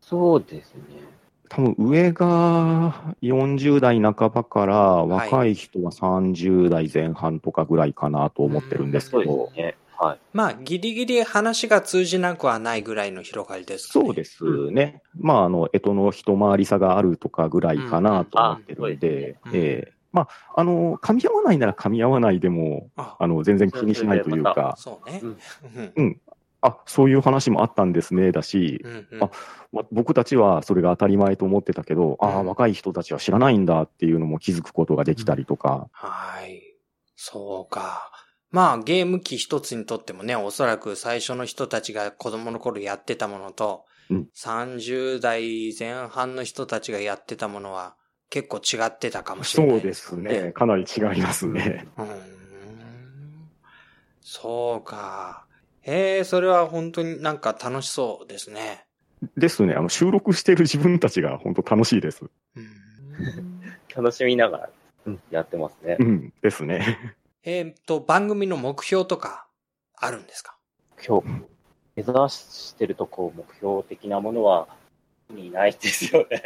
[0.00, 0.82] そうですね。
[1.48, 9.76] 多分上が40代半ばから若い人は30代前半とかぐらいかなと思ってるんですけそうどです、ね。
[10.00, 10.20] はい。
[10.32, 14.06] まあ、ギリギリ話が通じなくはないぐらいの広がりですかね。
[14.06, 15.02] そうですね。
[15.18, 25.20] まあ、あの、干支の一回り差があるとかぐらいかなと思ってるんで、うええまあ、あの、噛み合わないなら噛み合わないでも、あ、あの、全然気にしないというか、そうね。
[25.22, 26.20] うんうん。
[26.62, 29.30] あ、そういう話もあったんですね、だし、うんうんあ
[29.72, 36.62] ま僕たちはそれが当たり前と思ってたけど、ああ、うん若い人たちは知らないんだっていうのも気づくことができたりとか、はい。
[37.14, 38.09] そうか。
[38.50, 47.96] まあ、ゲーム機一つにとってもね、おそらく最初の人たちが子供の頃やってたものと、うん30代前半の人たちがやってたものは
[48.28, 50.52] 結構違ってたかもしれなそいうですね。。
[50.52, 51.86] かなり違いますね。
[51.96, 52.10] うーん。
[54.20, 55.46] そうか。
[55.82, 58.84] へえ、それは本当になんか楽しそうですね。
[59.36, 59.74] ですね。
[59.74, 62.24] あの、収録してる自分たちが本当楽しいです。
[62.24, 62.66] うーん
[63.94, 64.70] 楽しみながら、
[65.06, 66.04] うん、やってますねう。
[66.04, 66.32] ん。
[66.42, 67.14] ですね。
[67.42, 69.46] えーっと、番組の目標とか
[69.96, 70.56] あるんですか？
[71.06, 71.26] 今日、
[71.96, 74.68] 目指してるとこ、目標的なものは、
[75.52, 76.42] ないですよね。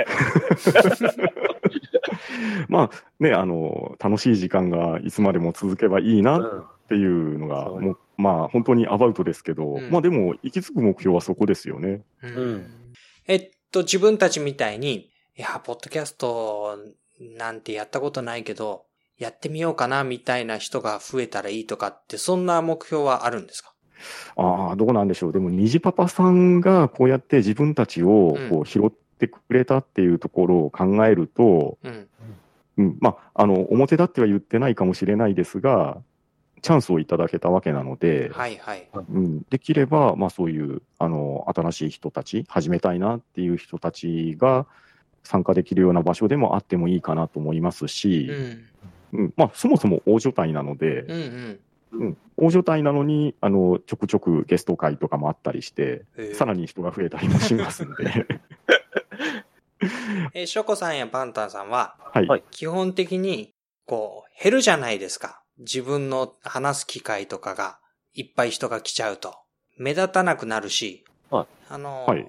[2.69, 6.65] まあね、あの、楽しい時間がいつまでも続けばいいなっうん。
[6.87, 12.05] ていうのが、そうもうまあ本当にアバウトですけど、うんまあでも行き着く目標はそこですよね。
[12.23, 12.95] ううん
[13.27, 16.77] えっと、自分たちみたいに、いや、ポッドキャスト
[17.19, 18.85] なんてやったことないけど、
[19.18, 23.72] やってみようかなみたいな人が増えたらいいとかって、そんな目標はあるんですか？
[24.37, 25.33] ああ、どうなんでしょう。
[25.33, 32.09] でも、虹パパさんがこうやって自分たちをこう拾ってくれたっていうところを考えると、うん。
[32.77, 35.98] うん、まあ、あの、表立っては言ってないかもしれないですが、
[36.61, 38.88] チャンスをいただけたわけなので、はいはい。
[39.11, 44.66] うん、できれば、まあそういう、あの、新しい人たち、始めたいなっていう人たちが
[45.22, 48.64] 参加できるような場所でもあってもいいかなと思いますうし、ん。
[49.14, 51.61] うん、まあそもそも大所帯なので、うんうん。
[51.92, 58.27] うん、大所帯なのに、あの、ちょくちょくゲスト会とかもあったりして、へーさらに人が増えたりもしますんで、
[60.35, 62.27] えー、ショコさんやパンタンさんは、はい。
[62.27, 63.53] はい基本的に、
[63.87, 65.42] こう、減るじゃないですか。
[65.59, 67.79] 自分の話す機会とかが、
[68.14, 69.37] いっぱい人が来ちゃうと。
[69.77, 72.27] 目立たなくなるし、はいあの、はい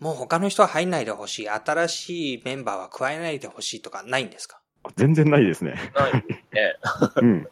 [0.00, 1.48] もう他の人は入んないでほしい。
[1.48, 4.60] 新しいメンバーは加えないでほしいとかないんですか？
[4.96, 5.74] 全然ないですね。
[5.94, 6.12] ない
[6.52, 6.76] ね。
[7.22, 7.48] うん。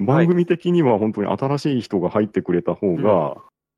[0.00, 3.36] 番組的には本当に新しい人が入ってくれた方が、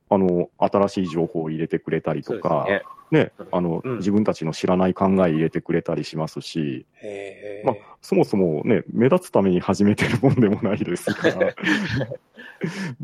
[0.08, 2.82] あの、新しい情報を入れてくれたりとか、ね。
[3.10, 3.96] ね、あの、うん。
[3.98, 11.54] 自分たちの知らない考え入れてくれたりしますし、へまあ、そもそもね、目立つために始めてるもんでもないですから、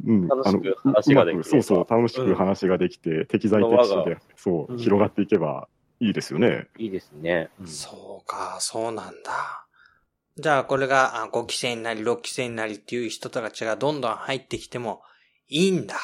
[0.07, 5.69] うん、楽しくあの話ができればうまくそうそう、楽しく話ができて、適材適所で、そう、うん広がっていけば
[6.03, 6.67] いいですよね。
[6.79, 7.49] いいですね。
[7.61, 9.67] うんそうか、そうなんだ。
[10.37, 15.03] じゃあこれがあ5期生になり6期生になりっていう人たちがどんどん入ってきても
[15.49, 15.97] いいんだ。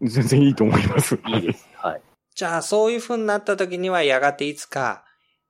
[0.00, 1.18] 全然いいと思います。
[1.26, 1.68] いいです。
[1.76, 2.00] はい。
[2.34, 5.04] じゃあそういう風になった時にはやがていつか、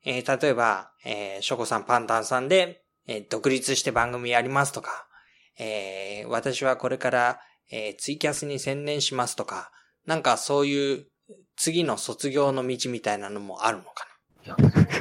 [0.05, 5.07] えー例えば、えーショコさんパンタンさんで、えー独立して番組やりますとか、
[5.57, 9.71] えー私はこれから、えーツイキャスに専念しますとか、
[10.05, 11.07] なんかそういう
[11.57, 14.07] 次の卒業の道みたいなのもあるのか
[14.45, 14.57] いや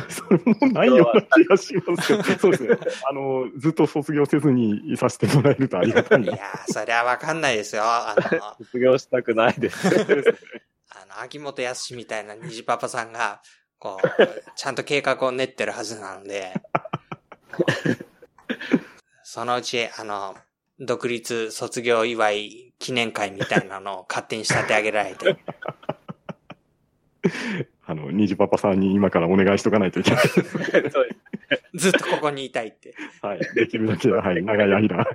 [0.09, 2.77] それもないような気がしますけど、 そうですね。
[3.09, 6.27] あの、ずっと卒業せずにいさせてもらえるとありがたいな。
[6.27, 6.37] いな。
[6.37, 7.83] やー、それはわかんないですよ。
[7.83, 9.87] あの、 卒業したくないです。
[10.89, 13.41] あの、秋元康みたいな虹パパさんが、
[13.79, 14.07] こう、
[14.55, 16.53] ちゃんと計画を練ってるはずなので、
[19.23, 20.37] そのうち、あの、
[20.79, 25.37] 独立卒業祝い記念会みたいなのを勝手に仕立て上げられて、
[27.85, 30.27] あの、ニジパパさんに今からお願いしとかないといけない。
[30.27, 30.91] そうです
[31.75, 32.95] ずっとここにいたいって。
[33.21, 33.39] はい。
[33.55, 34.43] できるだけ、はい。
[34.43, 35.05] 長い間、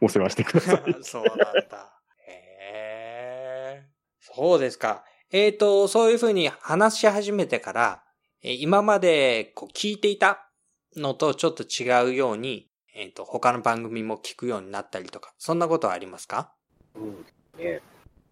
[0.00, 0.94] お世話してください。
[1.02, 2.00] そうなんだ。
[2.26, 3.82] へえ。
[4.20, 5.04] そうですか。
[5.30, 8.02] えっ、と、そういうふうに話し始めてから、
[8.42, 10.48] えー今までこう聞いていた
[10.96, 16.52] のとちょっと違うように、えっ、と、他の番組も聞くようになったりとか、そんなことはありますか？
[16.94, 17.06] そう
[17.56, 17.80] ですね。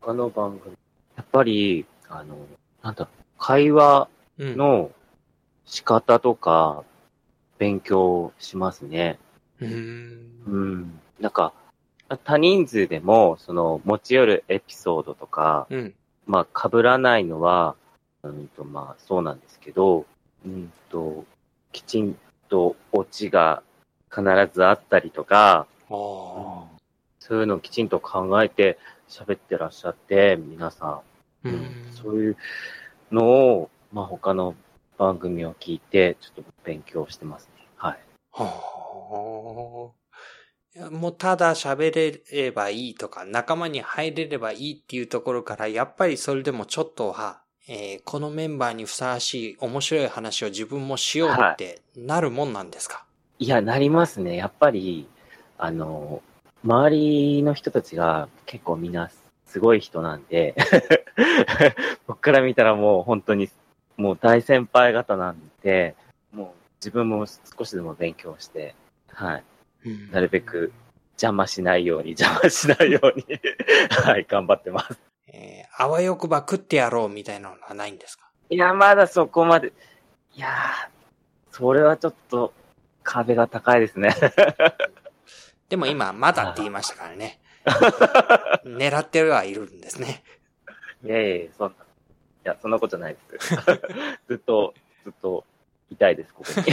[0.00, 0.76] 他の番組。
[1.16, 2.36] やっぱり、あの、
[2.82, 4.56] なんだろう、会話うん。
[4.56, 4.90] の
[5.66, 6.84] 仕方とか、
[7.58, 9.18] 勉強しますね。
[9.60, 10.42] うーん。
[10.46, 11.00] うん。
[11.20, 11.52] なんか、
[12.24, 15.94] 多人数でも、その、持ち寄るエピソードとか、うん。
[16.26, 17.76] まあ、被らないのは、
[18.22, 20.06] うんと、まあ、そうなんですけど、
[20.46, 21.24] うんと、
[21.72, 22.16] きちん
[22.48, 23.62] とオチが
[24.10, 24.22] 必
[24.52, 26.80] ずあったりとか、おー
[27.18, 31.02] そういうのをきちんと考えて喋ってらっしゃって、皆さ
[31.44, 32.36] ん、ううんん、そういう
[33.10, 34.54] のを、まあ、他の
[34.98, 37.66] 番組を聞いて、ちょっと勉強してますね。
[37.76, 37.98] はい。
[38.30, 40.00] ほー
[40.72, 53.04] いやもうただ喋れればいいとか、仲間に入れればいいっていうところから、やっぱりそれでもちょっとは、えーこのメンバーにふさわしい面白い話を自分もしようってなるもんなんですか、
[53.40, 54.36] いや、なりますね。
[54.36, 55.08] やっぱり、
[55.58, 56.22] あの、
[56.62, 59.10] 周りの人たちが結構みんな
[59.46, 60.54] すごい人なんで、
[62.06, 63.48] 僕から見たらもう本当に
[63.96, 65.94] もう大先輩方なんで、
[66.32, 68.74] もう自分も少しでも勉強して、
[69.12, 69.44] はい。
[69.84, 70.72] うんなるべく
[71.12, 73.24] 邪魔しないように、邪魔しないように、
[74.04, 74.98] はい、頑張ってます。
[75.28, 78.28] えーあわよくば食ってやろうみたいなのはないんですか？
[78.50, 79.72] いや、まだそこまで、
[80.34, 82.52] いやー、それはちょっと
[83.02, 84.14] 壁が高いですね。
[85.70, 87.38] でも今、まだって言いましたからね。
[88.66, 90.22] 狙ってはいるんですね。
[91.04, 91.78] いやいやそんな、い
[92.44, 93.54] や、そんなことないです。
[94.28, 95.44] ずっと、ずっと、
[95.90, 96.66] 痛いです、ここに。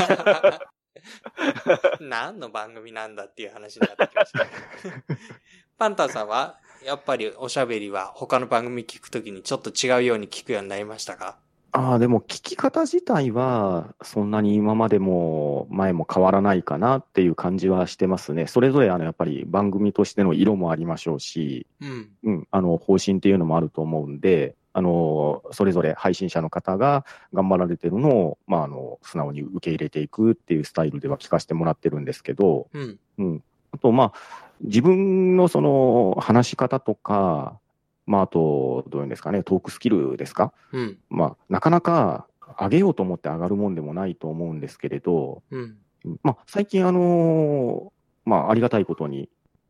[2.08, 4.46] 何の番組なんだっていう話になってきました。
[5.78, 11.40] パンタンさんは、やっぱりおしゃべりは他の番組聞くときにちょっと違うように聞くようになりましたか？
[11.78, 18.48] ああ、でも聞き方自体は、そんなに今までも前も変わらないかなっていう感じはしてますね。
[18.48, 22.10] それぞれあのやっぱり番組としての色もありましょうし、うん。
[22.24, 33.00] うん、あの方針っていうのもあると思うんで、あのそれぞれ配信者の方が頑張られてるのを、まあ、あの素直に受け入れていくっていうスタイルでは聞かせてもらってるんですけど、うん。
[33.20, 34.14] うん、あと、まあ、
[34.62, 37.60] 自分のその話し方とか、
[38.08, 40.98] まあ、あと、どういうんですかね、トークスキルですか、うん。
[41.10, 42.26] まあ、なかなか
[42.60, 45.78] 上げようと思って上がるもんでもないと思うんですけれど、うん。
[46.24, 49.30] まあ、最近、あのーまあ、ありがたいことに、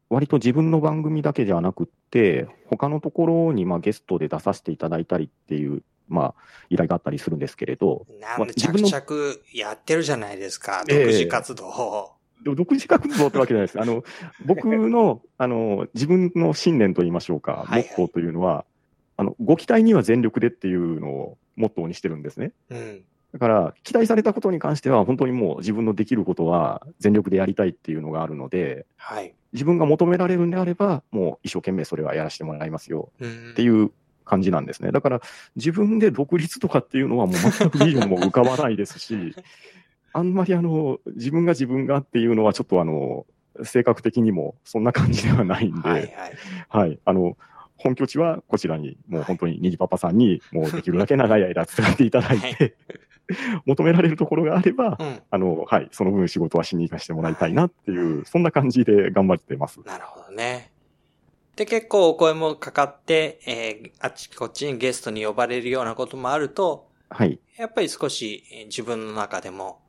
[0.10, 6.36] 割と自分の番組だけじゃなくって、他のところに、まあ、ゲストで出させていただいたりっていう、まあ、
[6.70, 10.84] 依頼があったりするんですけれど、なんで着々やってるじゃないですか。
[10.88, 13.80] ええ独自活動独自活動ってわけじゃないです。
[13.80, 14.04] あの、
[14.46, 18.66] 僕の、あの、自分の信念と言いましょうか、はいはいモットーというのは、
[19.18, 22.52] あの、ご期待には全力でっていうのをモットーにしてるんですね。
[22.70, 23.04] うん。
[23.34, 29.34] だから、期待されたことに関しては、本当にもう自分のできることは全力でやりたいっていうのがあるので、はい。
[29.54, 33.92] 自分が求められるんであれば、もう一生懸命それはやらせてもらいますようんっていう
[34.26, 34.92] 感じなんですね。
[34.92, 35.22] だから、
[35.56, 39.36] 自分で独立とかっていうのはもう全くビジョンも浮かばないですし、
[40.14, 43.26] あんまりあの、自分が自分がっていうのはちょっとあの、
[43.64, 46.12] 性格的にもそんな感じではないんで、はいはい。
[46.70, 47.00] はい。
[47.06, 47.38] あの、
[47.78, 52.76] 本拠地はこちらに、もう本当ににじパパさんに、もうできるだけ長い間使っていただいて、
[53.66, 55.22] 求められるところがあれば、うん。
[55.30, 59.80] あの、はい、その分仕事はしに行かせてもらいたいなっていう、そんな感じで頑張ってます。
[59.86, 60.72] なるほどね。
[61.56, 67.40] で、結構お声もかかって、えーあっちこっちにゲストに呼ばれるようなこともあると、はい。
[67.58, 69.80] やっぱり少しえー自分の中でも、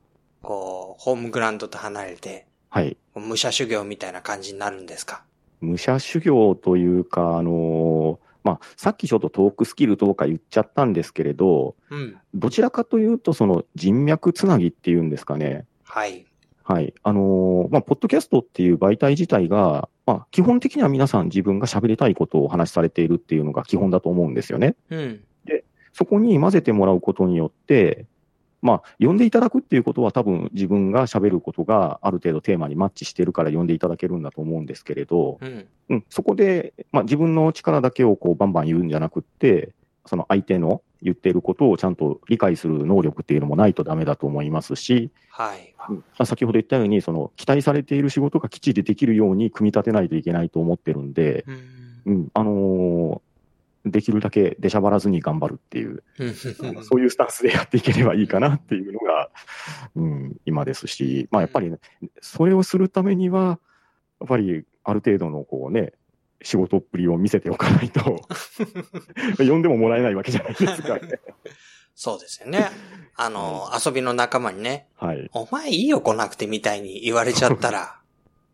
[0.41, 2.97] こう、ホームグラウンドと離れて、はい。
[3.15, 5.23] 武者修行みたいな感じになるんですか？
[5.61, 12.17] 武者修行というか、あのまあ、さっきちょっとトークスキルとか言っちゃったんですけれど、うん。
[12.33, 15.65] どちらかというと、その人脈つなぎっていうんですかね。
[15.83, 16.25] はい。
[16.63, 16.93] はい。
[17.03, 24.75] あのまあ、ポッドキャストっていう媒体自体が、まあ、基本的には皆さん自分が喋りたいことをお話しされているっていうのが基本だと思うんですよね。
[24.89, 25.23] うん。
[25.91, 28.05] そこに混ぜてもらうことによって、
[28.61, 35.67] まあ、呼んでいただくっていうことは多分自分が喋ることがある程度テーマにマッチしてるから呼んでいただけるんだと思うんですけれど、うん。
[35.89, 39.73] うん、そこで、まあ、自分の力だけをこうバンバン言うんじゃなくって、
[40.05, 45.73] その相手の言っていることをちゃんと理解する能力っていうのもないとダメだと思いますし、はい。
[45.89, 51.89] うんまあ先ほど言ったように、その期待されている仕事がきっちりできるように組み立てないといけないと思ってるんで、うん。
[52.05, 53.28] うん、あのー
[53.91, 59.29] できるだけ出しゃばらずに頑張るっていう、うんそういうスタンスでやっていければいいかなっていうのが、
[59.95, 61.79] うん、今ですし、まあやっぱりね、
[62.21, 63.59] それをするためには、
[64.19, 65.93] やっぱりある程度のこうね、
[66.41, 68.21] 仕事っぷりを見せておかないと、
[69.37, 71.19] 呼んでももらえないわけじゃないですか、ね。
[71.95, 72.65] そうですよね。
[73.15, 75.29] あの、遊びの仲間にね、はい。
[75.33, 77.99] お前いいよ来なくてみたいに言われちゃったら。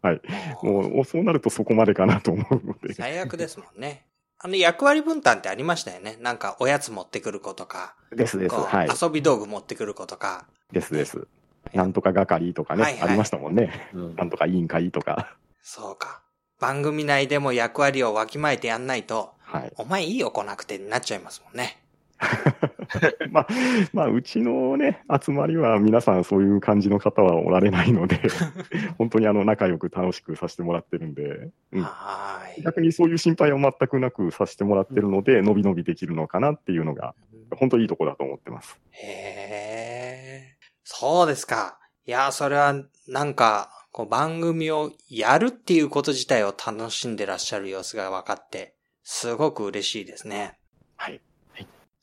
[0.01, 0.21] はい
[0.61, 2.93] もう、そうなるとそこまでかなと思うので。
[2.93, 4.05] 最悪ですもんね。
[4.39, 6.17] あの、役割分担ってありましたよね。
[6.19, 8.55] なんか、おやつ持ってくる子とか、ですです。
[8.55, 8.89] こうはい。
[8.89, 10.45] 遊び道具持ってくる子とか。
[10.71, 11.27] ですです。
[11.73, 13.71] なんとか係とかね、はいはいありましたもんね。
[13.93, 15.35] うんなんとか委員会とか。
[15.61, 16.21] そうか。
[16.59, 19.73] 番組内でも役割をわきまえてやんないと、はい。
[19.77, 21.81] お前いいよ来なくてになっちゃいますもんね。
[23.31, 23.47] まあ、
[23.93, 28.19] まあ、うちのね、集まりは皆さんそういう感じの方はおられないので、
[28.97, 32.63] 本当にあの、仲良く楽しくさせてもらってるんで、うんはーい。
[32.63, 37.15] 逆にそういう心配は全くなくさせてもらってるので、伸び伸びできるのかなっていうのが、
[37.51, 38.79] 本当いいとこだと思ってます。
[38.91, 40.55] へえ。
[40.83, 41.79] そうですか。
[42.05, 42.75] いや、それは、
[43.07, 50.57] なんか、こう番組をやるっていうこと自体を楽しんでらっしゃる様子が分かって、すごく嬉しいですね。
[50.97, 51.21] はい。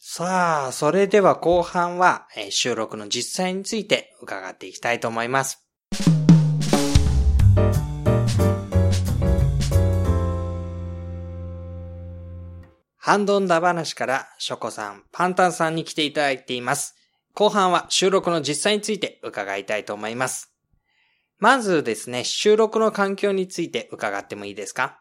[0.05, 5.65] さあ、それでは後半は、え収録の実際について伺っていきたいと思います。
[12.97, 16.97] 半ドンだ話からショコさん、パンタンさんに来ていただいています。
[17.35, 20.53] 後半は収録の実際について伺いたいと思います。
[21.39, 24.99] まずですね、収録の環境について伺ってもいいですか？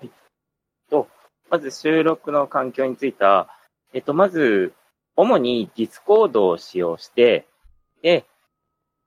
[0.00, 0.10] はい
[1.48, 3.48] まず収録の環境については、
[3.96, 4.74] えっと、まず、
[5.16, 7.46] 主にディスコードを使用して、
[8.02, 8.26] で、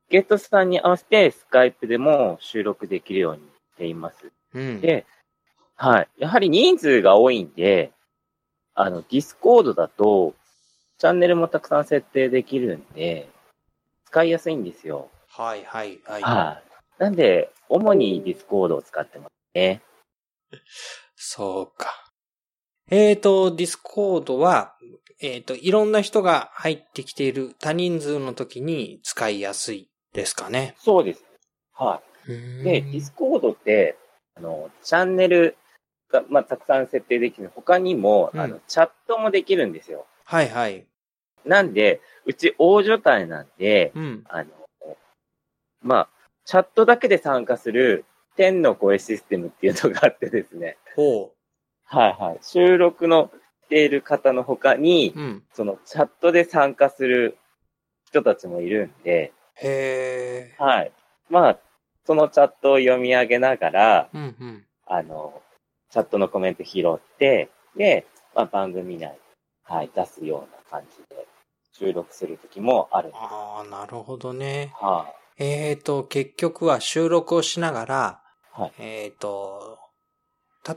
[0.10, 4.32] ゲットさんに合わせてスカイプでも収録できるようにしています。
[4.56, 4.82] うん。
[4.82, 5.06] で、
[5.76, 6.08] はい。
[6.18, 7.92] やはり人数が多いんで、
[8.74, 10.34] あの、ディスコードだと、
[10.98, 13.30] チャンネルもたくさん設定できるんで、
[14.06, 15.12] 使いやすいんですよ。
[15.28, 16.24] はいはいはい。
[16.24, 16.64] は
[16.98, 17.04] い。
[17.04, 19.84] なんで、主にディスコードを使ってますね。
[21.16, 22.09] そうか。
[22.92, 24.74] えーと、ディスコードは、
[25.22, 30.76] えーと、いろんな人が入ってきている多人数の時に使いやすいですかね。
[30.80, 31.24] そうです。
[31.74, 32.30] はい。
[32.64, 33.96] で、ディスコードって、
[34.36, 35.56] あの、チャンネル
[36.12, 37.52] が、まあ、たくさん設定できる。
[37.54, 40.08] 他にも、うんあの、チャットもできるんですよ。
[40.26, 40.86] はいはい。
[41.46, 44.24] なんで、うち大所帯なんで、うん。
[44.30, 44.50] あの、
[45.82, 46.10] まあ、
[46.46, 50.78] チャットだけで参加する天の声システムっていうのがあってですね。
[50.96, 51.34] ほ
[51.90, 52.40] はいはい。
[52.42, 53.32] 収録の
[53.66, 55.20] している方の他に、う。
[55.20, 55.44] うん。
[55.54, 57.38] そのチャットで参加する
[58.06, 60.56] 人たちもいるんで、へえ。
[60.58, 60.92] はい。
[61.30, 61.60] まあ、
[62.06, 64.66] そのチャットを読み上げながら、うんうん。
[64.88, 65.42] あの、
[65.92, 69.18] チャットのコメント拾って、で、まあ、番組内、
[69.64, 71.28] はい、出すような感じで
[71.74, 73.22] 収録するときもあるんです。
[73.22, 74.72] ああ、なるほどね。
[74.76, 78.22] はえーと、結局は収録をしながら、
[78.52, 79.79] はいえーと、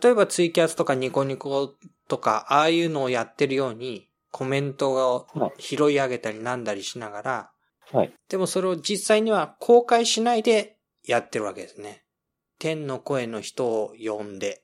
[0.03, 1.75] 例えばツイキャスとかニコニコ
[2.09, 7.51] とか、ああいうのをやってるように、コメントをはい拾い上げたりなんだりしながら、
[7.93, 7.97] い。
[7.97, 8.13] はい。
[8.29, 12.05] でもそれを実際には公開しないでやってるわけですね。
[12.59, 14.63] 天の声の人を呼んで。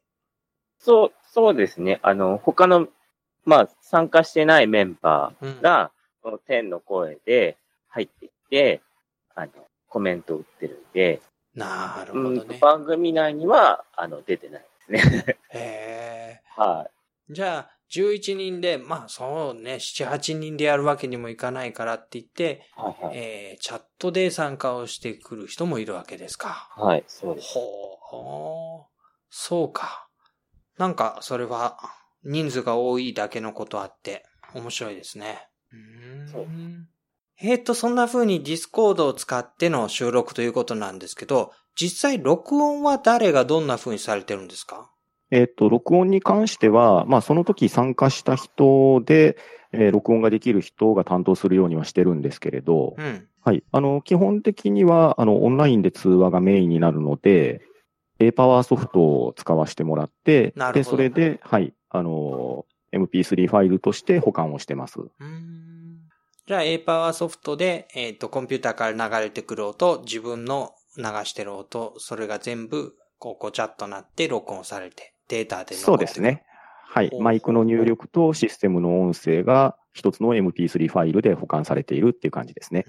[0.79, 1.99] そう、そうですね。
[2.03, 2.89] あの、他の、
[3.45, 5.91] まあ、参加してないメンバうんーが、
[6.23, 7.57] この天の声で
[7.89, 8.81] 入ってきて、
[9.35, 9.51] あの、
[9.89, 11.21] コメントを打ってるんで、
[11.55, 12.59] なるほうんどね。
[12.61, 15.39] 番組内には、あの、出てないですね。
[15.53, 16.89] へ は
[17.31, 22.81] じゃあ、11人で、まあそうね、7、8人でやるわけにもいかないからって言って、い。
[22.81, 23.17] はい、はい。
[23.17, 26.71] えー、チャットで参加をしてくる人もいるわけですか。
[26.77, 27.55] はい、そうです。
[27.55, 30.09] ほう、そうか。
[30.77, 31.79] なんか、それは、
[32.25, 34.25] 人数が多いだけのことあって、
[34.55, 35.49] 面白いですね。
[35.73, 36.47] うーんそう
[37.41, 44.91] えっ、と、そんな風にディスコードを使っての収録ということなんですけど、実際録音は誰がどんな風にされてるんですか？
[45.31, 49.37] えっ、と、録音に関しては、まあ、その時参加した人で、
[49.73, 53.29] えー録音ができる人が担当するようにはしてるんですけれど、うん。
[53.45, 53.63] はい。
[53.71, 57.61] あの、基本的には、あの、オンラインで通話がメインになるので、
[58.19, 65.01] A パワーソフトを使わせてもらって、で、なるほどそれで、はい、あの、MP3 ファイルとして保管をしてます。
[65.01, 65.99] うーん
[66.47, 76.45] じゃあ A パワーソフトで、えっ、と、コンピューターから流れてくる音、自分の流してる音、それが全部、こう、ごちゃっとなって録音されて、データでそうですね。。
[76.91, 82.87] はいマイクの入力とシステムの音声が一つの MP3 ファイルで保管されているっていう感じですね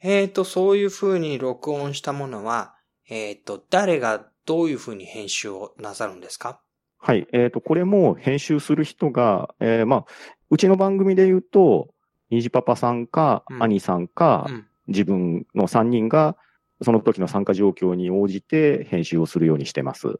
[0.00, 2.74] えっ、と、そういう風に録音したものは、
[3.10, 6.60] えっ、と、誰がどういう風に編集をなさるんですか？
[6.98, 7.26] はい。
[7.32, 10.04] えっ、と、これも編集する人が、えーまあ、
[10.50, 11.88] うちの番組で言うと、
[12.30, 14.67] にじパパさんか、うん兄さんか、うん。
[14.88, 16.36] 自分の3人が、
[16.82, 20.18] その時の参加状況に応じて編集をするようにしてます。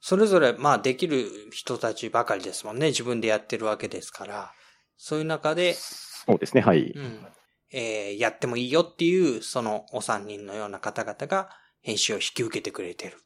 [0.00, 2.88] それぞれ、まあ、できる人たちばかりですもんね。
[2.88, 4.52] 自分でやってるわけですから。
[4.96, 6.60] そういう中で、そうですね。
[6.60, 6.92] はい。
[6.94, 7.26] うん。
[7.72, 11.48] えーやってもいいよっていう、そのお三人のような方々が
[11.80, 13.18] 編集を引き受けてくれてる。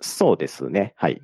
[0.00, 0.94] そうですね。
[0.96, 1.20] はい。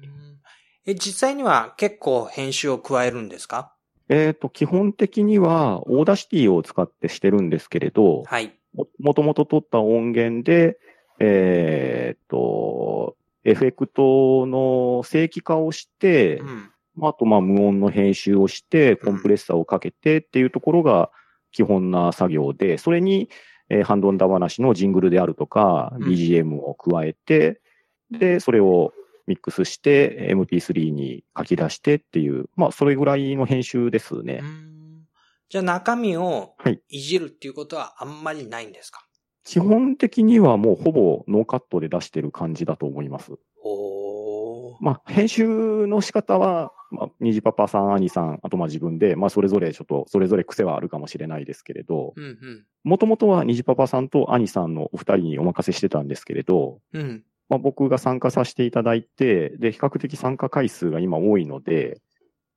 [0.87, 3.75] え、実際には結構編集を加えるんですか？
[4.09, 8.53] えっ、と、基本的には、 Audacity を使ってしてるんですけれど、はい。
[8.75, 10.79] ももともと取った音源で、
[11.19, 16.71] えっ、と、エフェクトの正規化をして、うん。
[16.95, 21.11] まああと、まあ、無音の編集をして、コンプレッサーをかけてっていうところが
[21.51, 23.29] 基本な作業で、それに、
[23.69, 27.61] えーハンドンダ話のジングルであるとか、うん BGM を加えて、
[28.11, 28.93] で、それを
[29.27, 34.41] ミックスして、MP3 に書き出してっていう、まあ、それぐらいの編集ですね。
[34.43, 34.69] うん
[35.49, 39.03] じゃあ中身をはいいじるっていうことはあんまりないんですか？
[39.45, 43.33] 基本的にはもうほぼノーカットで出してる感じだと思います。
[43.63, 44.77] おー。
[44.81, 52.15] まあ、編集の仕方は、まあ、にじパパさん、兄さん、あとまあ自分で、まあ、それぞれちょっと、それぞれ癖はあるかもしれないですけれど。
[52.83, 57.25] もともとはにじパパさんと兄さんのお二人にお任せしてたんですけれど、うん。
[57.49, 62.01] まあ、僕が参加させていただいて、で、比較的参加回数が今多いので、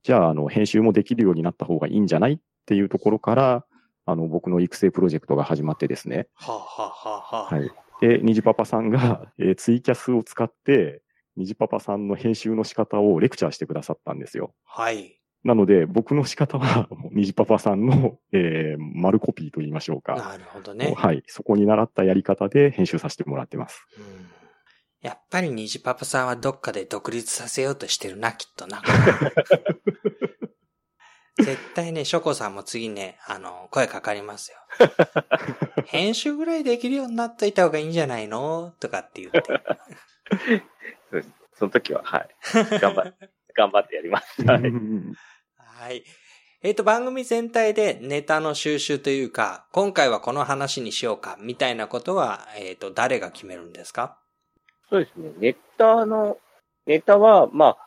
[0.04, 3.66] じゃあ、あの、編集もできるようになった方がいいんじゃないっていうところから、
[4.06, 6.28] あの、僕の育成プロジェクトが始まってですね。
[6.36, 7.72] はあ、はあはあはあ、はい。
[8.02, 11.02] で、にじパパさんが、えーツイキャスを使って、
[11.36, 14.54] にじパパさんの編集の仕方をレクチャーしてくださったんですよ。
[14.64, 15.20] はい。
[15.44, 20.16] なので、僕の仕方は、もうにじパパさんの、えー、丸コピーと言いましょうか。
[20.16, 20.94] なるほどね。
[20.96, 21.24] はい。
[21.28, 23.88] そこに習ったやり方で編集させてもらってます。
[23.98, 24.45] うん
[25.06, 28.82] やっぱり虹パパさんはどっかで独立させようとしてるな、きっとな。
[31.38, 34.58] 絶対ね、ショコさんも次ね、あの、声かかりますよ。
[35.86, 38.74] 編集ぐらいできるようになっといた方がいいんじゃないの？
[38.80, 39.44] とかって言って。
[41.12, 41.30] そうです。
[41.60, 42.28] その時は、はい。
[42.80, 44.42] 頑張って、 頑張ってやります。
[44.44, 44.62] はい。
[45.58, 46.04] はい。
[46.64, 54.20] えっ、と、番組全体でネタの収集というか、今回はこの話にしようか、みたいなことは、えっ、と、誰が決めるんですか？
[54.90, 55.32] そうですね。
[55.40, 56.38] ネタの、
[56.86, 57.78] ネタは、まあ、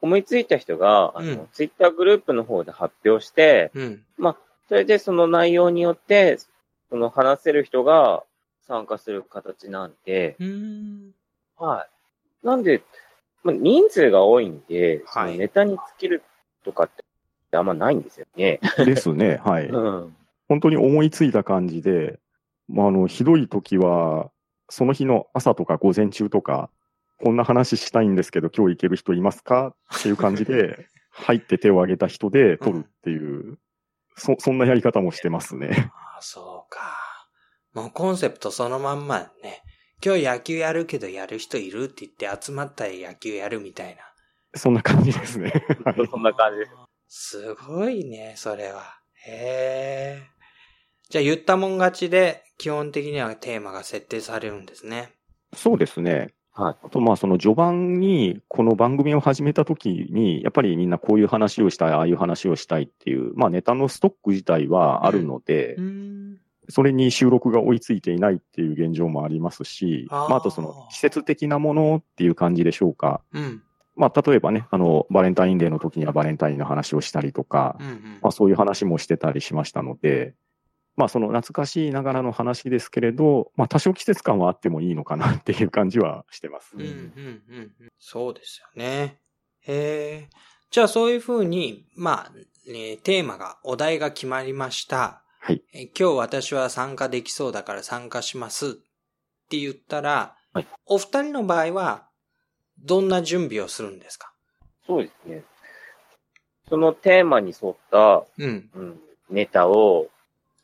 [0.00, 4.04] 思いついた人が、あの、うんツイッターグループの方で発表して、うん。
[4.68, 6.38] それでその内容によって、
[6.90, 8.24] その話せる人が
[8.66, 11.12] 参加する形なんで、ん。
[11.56, 11.86] は
[12.42, 12.46] い。
[12.46, 12.82] なんで、
[13.42, 16.22] まあ、人数が多いんで、そはいのネタに尽きる
[16.64, 17.04] とかって
[17.50, 18.60] てあんまないんですよね。
[18.84, 19.40] ですね。
[19.42, 19.68] はい。
[19.68, 20.16] うん。
[20.48, 22.18] 本当に思いついた感じで、
[22.68, 24.30] まあ、あの、ひどい時は、
[24.68, 26.70] その日の朝とか午前中とか、
[27.22, 29.74] こんな話したいんですけど、今日行ける人いますか？
[29.98, 33.58] っていう感じで、 入って手を挙げた人で取るっていう、
[34.16, 35.90] そ、そんなやり方もしてますね。
[35.94, 36.80] ああ、そうか。
[37.72, 39.62] もうコンセプトそのまんまね。
[40.04, 44.02] 今日野球やるけどやる人いるって言って集まったら野球やるみたいな。
[44.54, 45.52] そんな感じですね。
[45.84, 46.70] はいそんな感じ。
[47.08, 48.82] すごいね、それは。
[49.26, 50.22] へえ。
[51.08, 55.12] じゃあ言ったもん勝ちで、基本的にはテーマが設定されるんですね。
[55.54, 56.34] そうですね。
[56.52, 56.76] はい。
[56.82, 66.40] あと、まあ、その序盤に、この番組を始めた時に、やっぱりみんなこういう話をしたい、ああいう話をしたいっていう、まあ、ネタのストック自体はあるので、うーん。
[66.68, 73.20] それに収録が追いついていないっていう現状もありますし、あーまあ、あとその季節的なものっていう感じでしょうか。
[73.32, 73.62] うん。
[73.94, 80.34] まあ、例えばね、あの、バレンタインデーの時にはバレンタインの話をしたりとかう、んうんまあ、そういう話もしてたりしましたので、
[80.96, 86.74] まあ、その懐かしいながらの話ですけれど、まあ、多少季節感はあってもいいのかなっていう感じはしてます。
[86.74, 86.92] うんうんうん
[87.80, 87.88] うん。
[87.98, 89.18] そうですよね。
[89.60, 90.28] へえ。
[90.70, 95.22] じゃあそういうふうに、まあ、ね、テーマが、お題が決まりました。
[95.38, 95.62] はい。
[95.72, 98.70] え今日私は参加できそうだから参加しますっ
[99.48, 102.08] て言ったら、はいお二人の場合は、
[102.82, 104.32] どんな準備をするんですか？
[104.86, 105.44] そうですね。
[106.68, 108.70] そのテーマに沿った、うん。
[108.74, 110.08] うん、ネタを、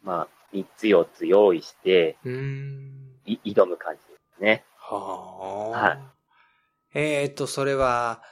[0.03, 3.13] まあ、3つ4つ用意して、うーん。
[3.25, 4.65] い挑む感じですね。
[4.77, 5.79] はあ。
[5.79, 5.99] はい
[6.95, 8.23] えっ、と、それは、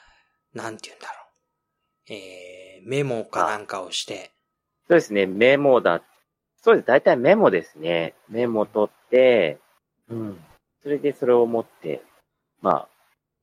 [0.53, 2.13] なんて言うんだろう。
[2.13, 4.33] えー、メモかなんかをして、
[4.89, 6.03] そうですね、メモだ。
[6.61, 8.15] そうです、大体メモですね。
[8.29, 9.59] メモ取って、
[10.09, 10.45] うん。
[10.83, 12.03] それでそれを持って、
[12.61, 12.89] まあ、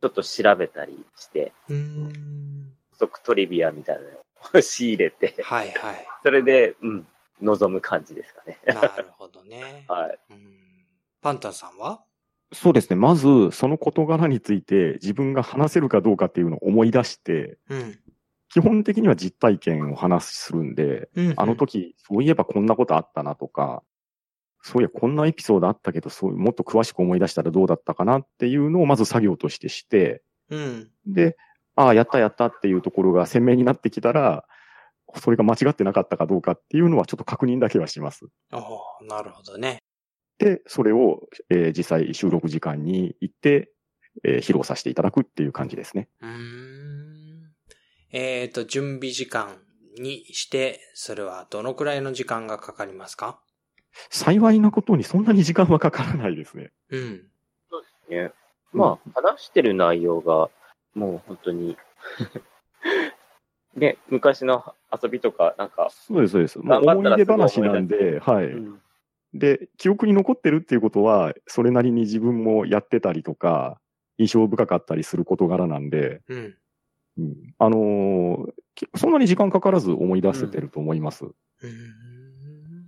[0.01, 2.73] ちょっと調べたりして、うーん。
[2.91, 4.07] 補足トリビアみたいなの
[4.53, 6.07] を 仕入れて、はいはい。
[6.21, 7.07] それで、うん、
[7.41, 8.59] 望む感じですかね。
[8.65, 9.85] なるほどね。
[9.89, 10.19] はい。
[10.31, 10.57] うん
[11.19, 12.03] パンタンさんは？
[12.53, 12.95] そうですね。
[12.95, 17.99] まず、その事柄について自分が話せるかどうかっていうのを思い出して、うん。
[18.49, 23.83] 基本的には実体験を話するんで、うんあの時、そういえばこんなことあったなとか、
[24.61, 30.91] そういや、こんなエピソードあったけど、そう、もっと詳しく思い出したらどうだったかなっていうのをまず作業としてして、うん。
[31.05, 31.35] で、
[31.75, 34.45] ああ、やったやったっていうところが鮮明になってきたら、
[35.16, 38.26] それが間違ってなかったかどうかっていうのはちょっと確認だけはします。
[38.51, 39.80] おーなるほどね。
[40.38, 43.72] で、それを、えー実際収録時間に行って、
[44.24, 46.10] えー披露させていただくっていう感じですね。
[46.22, 47.53] うーん。
[48.12, 49.60] えっ、と、準備時間
[49.99, 53.39] にして、それはどのくらいの時間がかかりますか？
[54.10, 56.72] 幸いなことにそんなに時間はかからないですね。
[56.89, 57.28] うん。
[58.10, 58.32] ね
[58.74, 60.49] まあ、話してる内容が、
[60.93, 61.78] もう本当に、
[63.78, 66.59] ね、昔の遊びとか、なんか、そうです、そうです。
[66.59, 68.45] まあ、思い出話なんで、はい。
[68.47, 68.82] うん
[69.34, 73.80] で、記憶に残ってるっていうことは、それなりに自分もやってたりとか、
[74.17, 76.57] 印象深かったりする事柄なんで、うん。
[77.19, 81.25] うん、あのーきそんなに時間かからず思い出せてると思います。
[81.25, 82.88] うーん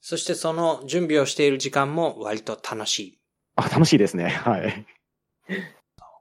[0.00, 3.18] そしてその準備をしている時間も割と楽しい。
[3.56, 4.28] あ、楽しいですね。
[4.28, 4.86] はい。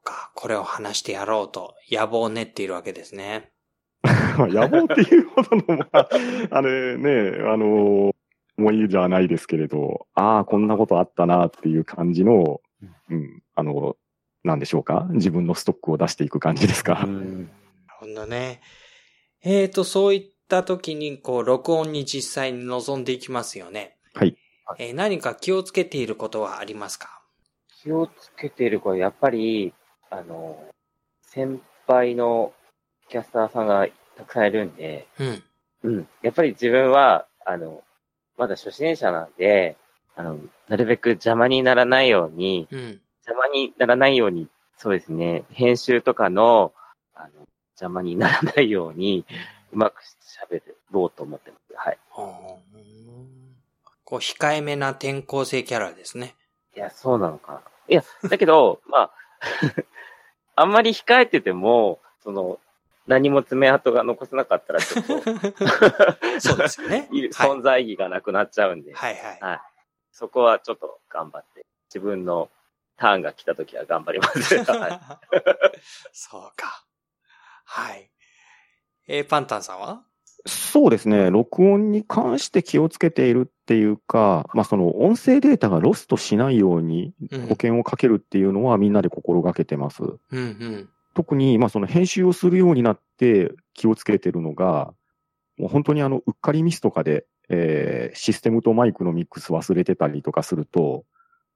[0.04, 3.52] か、これを話してやろうと野望を練っているわけですね。
[4.38, 6.10] まあ野望っていうほどの、まあ、
[6.52, 8.16] あれね、あのー
[8.58, 12.62] 思いじゃないですけれど、ああ、こんなことあったなっていう感じの、
[13.10, 13.96] うん、あの、
[14.44, 15.08] なんでしょうか？
[15.12, 17.02] 自分のストックを出していく感じですか？
[17.08, 17.50] うんなる
[18.00, 18.62] ほどね。
[19.44, 23.98] えーと、そういった時に、こう、録音に実際に臨んでいきますよね。
[24.14, 24.38] はい。
[24.78, 27.22] えー何か気をつけていることはありますか？
[27.82, 29.74] 気をつけている子は、やっぱり、
[30.12, 30.62] あの、
[31.24, 32.54] 先輩の
[33.12, 33.86] キャスターさんが
[34.18, 35.44] たくさんいるんで、うん。
[35.84, 36.08] うん。
[36.22, 37.84] やっぱり自分は、あの、
[38.38, 39.76] まだ初心者なんで、
[40.16, 40.40] あの、
[40.70, 43.02] なるべく邪魔にならないように、うん。
[43.28, 44.48] 邪魔にならないように、
[44.78, 46.74] そうですね、編集とかの、
[47.14, 49.26] あの、邪魔にならないように、
[49.74, 50.02] うまく
[50.42, 51.74] 喋ろうと思ってます。
[51.76, 51.98] はい。
[54.06, 56.36] こう、控えめな転校生キャラですね。
[56.76, 57.62] いや、そうなのかな。
[57.90, 59.12] いや、だけど、 まあ、
[60.56, 62.60] あんまり控えてても、その、
[63.12, 65.12] 何も爪痕が残せなかったら、ちょっと、
[66.40, 67.10] そうですよね。
[67.36, 69.40] 存在意義がなくなっちゃうんで、はいはい。
[69.42, 69.60] はい。
[70.14, 72.50] そこはちょっと頑張って、自分の
[72.96, 74.56] ターンが来た時は頑張ります。
[74.64, 75.00] はい。
[76.14, 76.86] そうか。
[77.66, 78.10] はい。
[79.08, 80.04] えーパンタンさんは？
[80.46, 81.30] そうですね。
[81.30, 90.02] 録音に関して気をつけているっていうか、まあその音声データがロストしないようにうん保険をかけるっていうのはみんなで心がけてます。
[90.02, 90.90] うんうん。
[91.14, 94.94] 特に、まあその編集をするようになって気をつけてるのが、
[95.58, 101.06] もう本当にあの、うっかりミスとかで、えー、システムとマイクのミックス忘れてたりとかすると、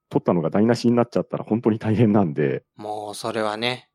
[0.10, 2.64] 撮ったのが台無しになっちゃったら本当に大変なんで。
[2.76, 3.89] もうそれはね、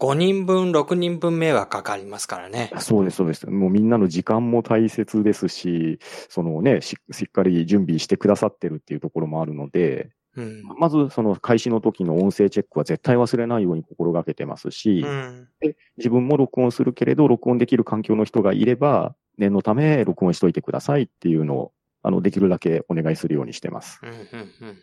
[0.00, 2.70] 5人分、6人分迷惑かかりますからね。
[2.78, 3.46] そうです、そうです。
[3.50, 5.98] もうみんなの時間も大切ですし、
[6.28, 10.62] そのねし、しっかり準備してくださってるっていうところもあるので、うん。
[10.78, 15.48] まずその開始の時の音声チェックは絶対忘れないように心がけてますし、うん。
[15.60, 21.72] で自分も録音するけれど、録音できる環境の人がいれば、念のため録音しといてくださいっていうのを、
[22.02, 24.00] あの、できるだけお願いするようにしてます。
[24.02, 24.78] うん、うん、うん。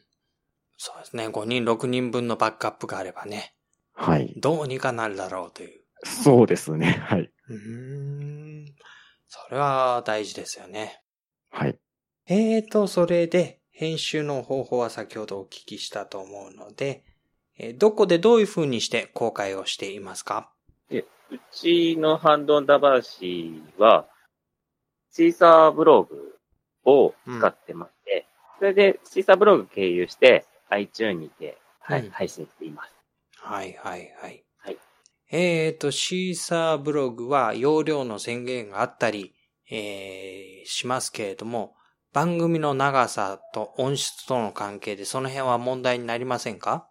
[0.77, 1.27] そうですね。
[1.27, 3.55] 5人、6人分のバックアップがあればね、
[3.93, 4.33] はい。
[4.37, 5.81] どうにかなるだろうという。
[6.03, 6.99] そうですね。
[7.07, 7.31] はい。
[7.49, 7.55] うー
[8.63, 8.65] ん。
[9.27, 11.01] それは大事ですよね。
[11.49, 11.79] はい。
[12.27, 17.03] えーと、それで、編集の方法は先ほどお聞きしたと思うので、
[17.59, 20.49] えーどこでどういう風にして公開をしていますか？
[20.89, 21.03] う
[21.51, 24.05] ちのハンドンダ話は、
[25.11, 26.35] シーサーブログ
[26.85, 28.25] を使ってまして、
[28.59, 32.93] それでシーサーブログ経由して iTunes にて、はいうん配信しています。
[33.37, 34.43] はいはいはい。
[34.59, 34.77] はい
[35.31, 39.33] えーと、シーサーブログは容量の宣言があったり、
[39.69, 41.74] えー、しますけれども、
[42.15, 46.87] 番組の長さと音質との関係でその辺は問題になりませんか？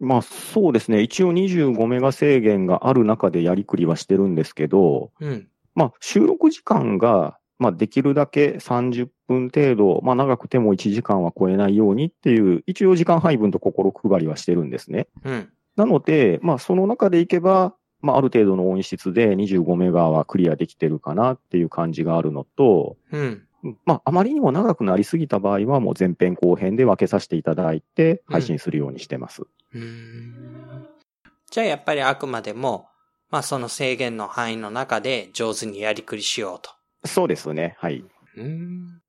[0.00, 1.02] まあそうですね。
[1.02, 5.48] 一応25メガ制限がある中でやりくりはしてるんですけど、うん。
[5.74, 15.06] まあ収録時間が、まあできるだけ30分程度、まあ長くても1時間は超えないようにっていう、一応時間配分と心配りはしてるんですね。
[15.22, 15.50] うん。
[15.76, 23.46] なので、まあその中でいけば、まあある程度の音質で25メガはクリアできてるかなっていう感じがあるのと、うん。
[23.62, 29.42] うんまああまりにも長くなりすぎた場合はもう前編後編で分けさせていただいて配信するようにしてます。
[29.42, 30.86] うーん
[31.50, 32.88] じゃあやっぱりあくまでも、
[33.30, 36.70] まあその制限の範囲の中で上手にやりくりしようと。
[37.06, 37.76] そうですね。
[37.78, 38.04] はい。
[38.36, 39.00] うーん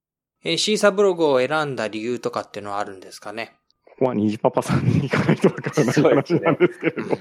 [0.44, 3.56] えー Seesaaブログを選んだ理由とかっていうのはあるんですかね？
[3.86, 7.16] ここは虹パパさんに行かないとわからない話なんですけれど。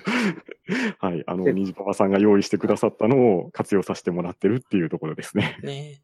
[0.99, 1.23] はい。
[1.27, 5.59] あの、虹パパさんが用意してくださったのを活用させてもらってるっていうところですね。
[5.61, 6.01] ね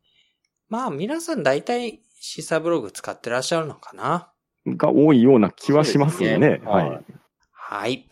[0.70, 4.32] まあ皆さん大体 Seesaaブログ使ってらっしゃるのかな？
[4.68, 6.48] が多いような気はしますよね。
[6.48, 7.06] そうですはい。
[7.52, 8.10] はい。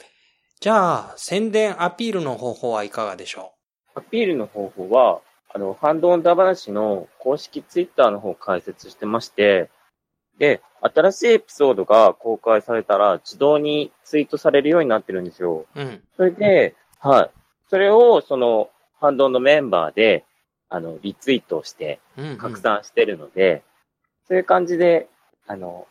[0.60, 3.54] じゃあ宣伝アピールの方法はいかがでしょ
[3.94, 5.22] アピールの方法は、
[5.54, 9.70] あの、ハンドオンダ話の公式ツイッターの方を開設してまして、
[10.38, 15.66] で、新しいエピソードが公開されたら自動にツイートされるようになってるんですよ。
[15.76, 16.04] ううん。
[16.16, 17.32] それで、はい。
[17.70, 20.26] それを、その、ハンドオンのメンバーで、
[20.70, 22.38] あの、リツイートしてうん、うん。
[22.38, 23.64] 拡散してるので、
[24.28, 25.10] そういう感じで、
[25.48, 25.88] あの、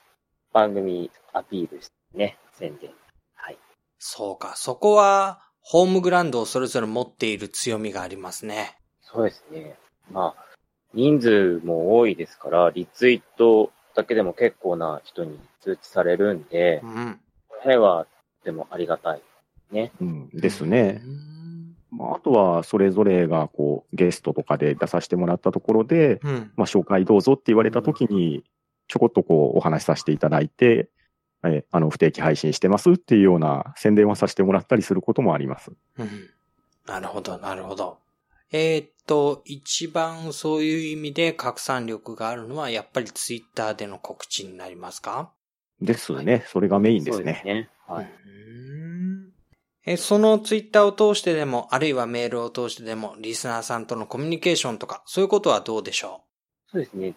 [0.52, 2.90] 番組アピールしてね、宣伝。
[3.34, 3.58] はい。
[3.98, 4.54] そうか。
[4.56, 8.78] そこは、ホームグラウンドをそれぞれ持っている強みがありますね。
[9.02, 9.76] そうですね。
[10.12, 10.46] まあ、
[10.94, 17.20] 人数も多いですから、リツイートだけでも結構な人に通知されるんでう、ん。
[17.48, 18.06] この辺は
[18.40, 19.22] とてもありがたい。
[19.72, 19.90] ね。
[20.00, 21.08] うん、ですねう。
[21.08, 21.35] ん。
[21.96, 26.52] まあ、あとは、それぞれが、こう、ゲストとかで出させてもらったところで、うん。
[26.56, 28.44] まあ、紹介どうぞって言われたときに、
[28.88, 30.90] ちょこっとこう、お話しさせていただいて、
[31.44, 35.72] えあの、不定期配信してますっていうような宣伝はさせてもらったりすることもあります。
[35.98, 36.08] うん。
[36.86, 37.98] なるほど、なるほど。
[38.52, 45.32] えーっと、一番そういう意味で拡散力があるのは、やっぱりツイッターでの告知になりますか？
[45.80, 46.44] ですね。
[46.46, 47.24] それがメインですね。
[47.24, 47.68] そうですね。
[47.86, 48.04] はい。
[48.04, 49.32] うーん
[49.86, 56.22] え、そのツイッターを通してでも、あるいはメールを通してでも、リスナーさんとのコミュニケーションとか、そういうことはどうでしょ
[56.72, 57.14] そうですね。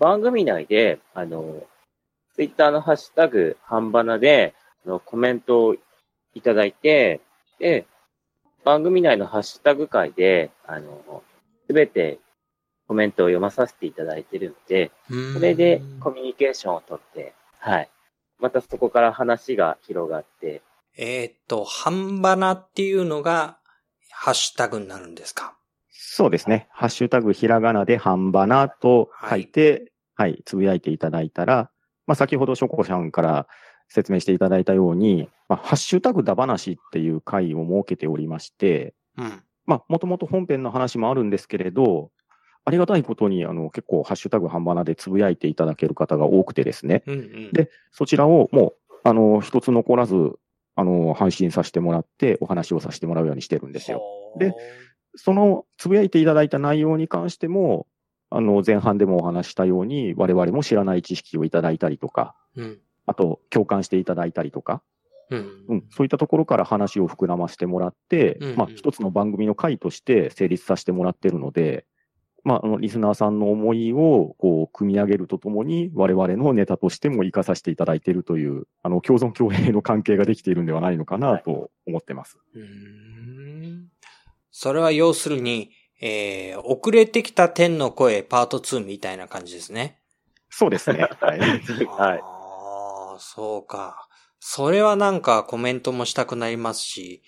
[0.00, 1.62] 番組内で、あの、
[2.34, 5.76] ツイッターのハッシュタグ、半ばなで、あのコメントを
[6.34, 7.20] いただいて、
[7.60, 7.86] で、
[8.64, 11.22] 番組内のハッシュタグ会で、あの、
[11.68, 12.18] すべて
[12.88, 17.88] コメントを読まさせていただいているので、うそれでコミュニケーションをとって、はい。
[18.38, 20.62] またそこから話が広がって、
[20.98, 23.58] えーっと、半ばなっていうのが、
[24.10, 25.54] ハッシュタグになるんですか？
[25.92, 26.68] そうですね。
[26.70, 31.70] ハッシュタグひらがなで半ばなと書いて、はい、つぶやいていただいたら、
[32.06, 33.46] まあ、先ほどショコさんから
[33.88, 39.42] 説明していただいたように、まあ、ハッシュタグだ話っていう回を設けておりまして、うん。
[39.66, 42.10] まあ、もともと本編の話もあるんですけれど、
[42.64, 47.02] ありがたいことに、あの、結構、ハッシュタグ半ばなでつぶやいていただける方が多くてですね。
[47.06, 47.52] うんうん。
[47.52, 50.32] でそちらをもう、あの、一つ残らず、
[50.76, 54.02] あの、配信させてもらって、お話をさせてもらうようにしてるんですよ。
[54.38, 54.54] で、
[55.14, 57.86] その、つぶやいていただいた内容に関しても、
[58.28, 62.78] あの、前半でもお話したように、我々も知らない知識をいただいたりとか、うん。
[63.06, 64.82] あと、共感していただいたりとか、
[65.30, 65.64] うん。
[65.68, 71.86] うん、そういったところから話を膨らませてもらって、うんうんまあ、一つの番組の回として成立させてもらってるので、
[72.46, 82.38] まあ、あの、リスナーさんの思いを、こう、組み上げるとともに、我々のネタとしても活かさせていただいているという、あの、共存共栄の関係ができているんではないのかなと思ってます。
[82.54, 83.88] うーん
[84.52, 89.98] それは要するに、えー、遅れてきた天の声パート2みたいな感じですね。
[90.48, 91.08] そうですね。
[91.20, 91.40] はい。
[91.98, 94.08] はいああ、そうか。
[94.38, 97.24] それはなんかコメントもしたくなりますし、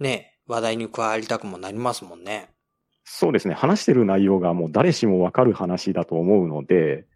[0.00, 2.53] ね、話題に加わりたくもなりますもんね。
[3.04, 3.54] そうですね。
[3.54, 7.06] 話してる内容がもう誰しもわかる話だと思うので、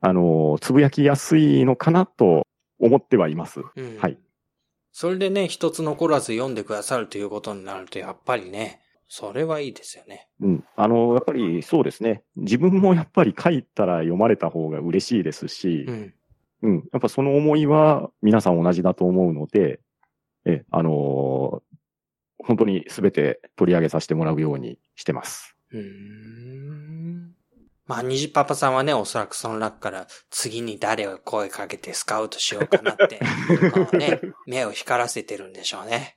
[0.00, 2.46] あの、つぶやきやすいのかなと
[2.80, 3.60] 思ってはいます。
[3.76, 3.98] うん。
[3.98, 4.18] はい。
[4.92, 10.28] それでね、一つ残らず読んでくださるということになると、やっぱりね、それはいいですよね。
[10.40, 10.64] うん。
[10.76, 12.22] あの、やっぱりそうですね。
[12.36, 16.14] 自分もやっぱり書いたら読まれた方が嬉しいですしう、ん。
[16.62, 16.88] うん。
[16.92, 19.80] やっぱその思いは皆さん同じだと思うので、
[20.44, 21.69] え、あのー
[22.44, 25.56] 本当に全て取り上げさせてもらうようにしてます。
[25.72, 27.34] うーん。
[27.86, 33.18] まあ、虹パパさんはね、おそらくその中から次に誰を声かけてスカウトしようかなって、
[33.74, 36.16] こうね、目を光らせてるんでしょうね。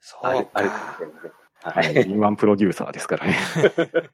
[0.00, 0.52] そうか。
[0.52, 1.30] かもしれません。
[1.62, 1.72] は。
[1.74, 1.94] はいい。
[2.04, 3.36] 敏腕プロデューサーですからね。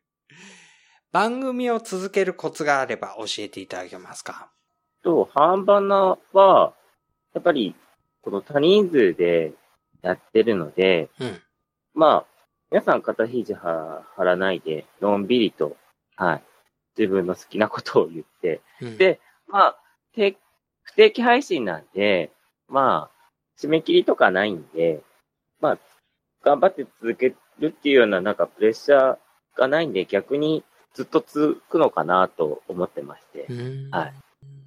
[1.13, 4.51] 番組を続けるコツがあれば教えていただけますか？
[5.03, 6.75] と、半ばなは、
[7.35, 7.75] やっぱり、
[8.29, 9.53] この多人数で
[10.03, 11.41] やってるので、うん。
[11.95, 12.26] まあ、
[12.70, 15.79] 皆さん肩肘は張らないで、のんびりと、
[16.14, 16.43] はい、
[16.99, 19.76] 自分の好きなことを言って、うん、でまあ、
[20.14, 20.37] て
[20.83, 22.31] 不定期配信なんで、
[22.68, 25.01] まあ、締め切りとかないんで、
[25.62, 25.79] まあ、
[26.45, 29.18] 頑張って続けるっていうようななんかプレッシャー
[29.57, 33.47] がないんで、逆にずっと続くのかなと思ってまして
[33.91, 34.14] はい。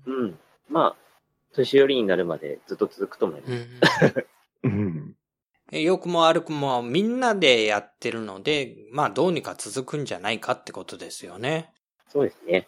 [0.08, 0.40] うん。
[0.68, 1.11] まあ、
[1.54, 4.28] 年寄りになるまでずっと続くと思います。
[4.64, 5.16] うんうん。
[5.72, 11.74] え良くも悪くもみんなでやってるので、まあどうにか続くんじゃないかってことですよね。
[12.10, 12.68] そうですね。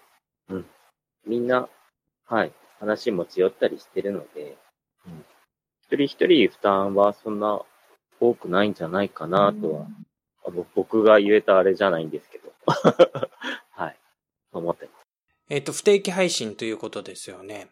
[0.49, 0.65] うん。
[1.25, 1.67] みんな、
[2.25, 4.57] はい、話持ち寄ったりしてるので、
[5.05, 5.25] うん。
[5.81, 7.61] 一人一人負担はそんな
[8.19, 9.88] 多くないんじゃないかなとは、
[10.45, 12.53] あの僕が言えたあれじゃないんですけど。
[13.71, 13.99] はい。
[14.53, 15.03] 思ってます。
[15.49, 17.69] えっ、と、不定期配信ということですよね。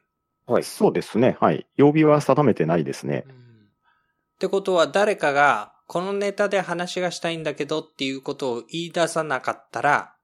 [0.47, 0.63] はい。
[0.63, 1.37] そうですね。
[1.39, 1.65] はい。
[1.77, 3.25] 曜日は定めてないですね。
[3.27, 10.15] ってことは誰かがこのネタで話がしたいんだけどっていうことを言い出さなかったら、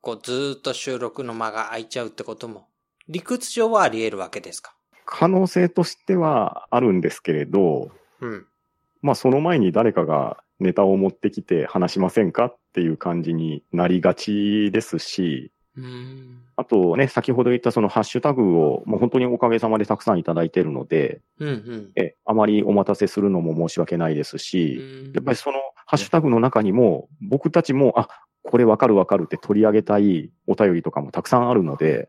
[0.00, 2.68] こうずーっと収録の間が空いちゃうってことも
[3.08, 4.74] 理屈上はあり得るわけですか？
[5.06, 7.90] 可能性としてはあるんですけれど、
[8.20, 8.46] うん。
[9.02, 15.52] まあその前に誰かがネタを持ってきて話しませんかっていう感じになりがちですし。
[16.56, 21.92] あとね、先ほど言ったそのハッシュタグをもう本当におかげさまでたくさんいただいているので、うんうん。
[21.96, 24.76] え、あまりお待たせするのも申し訳ないですし、
[25.06, 28.08] うんやっぱりそのハッシュタグの中にも僕たちも、あ、
[28.42, 32.08] これわかるわかるって取り上げたいお便りとかもたくさんあるので、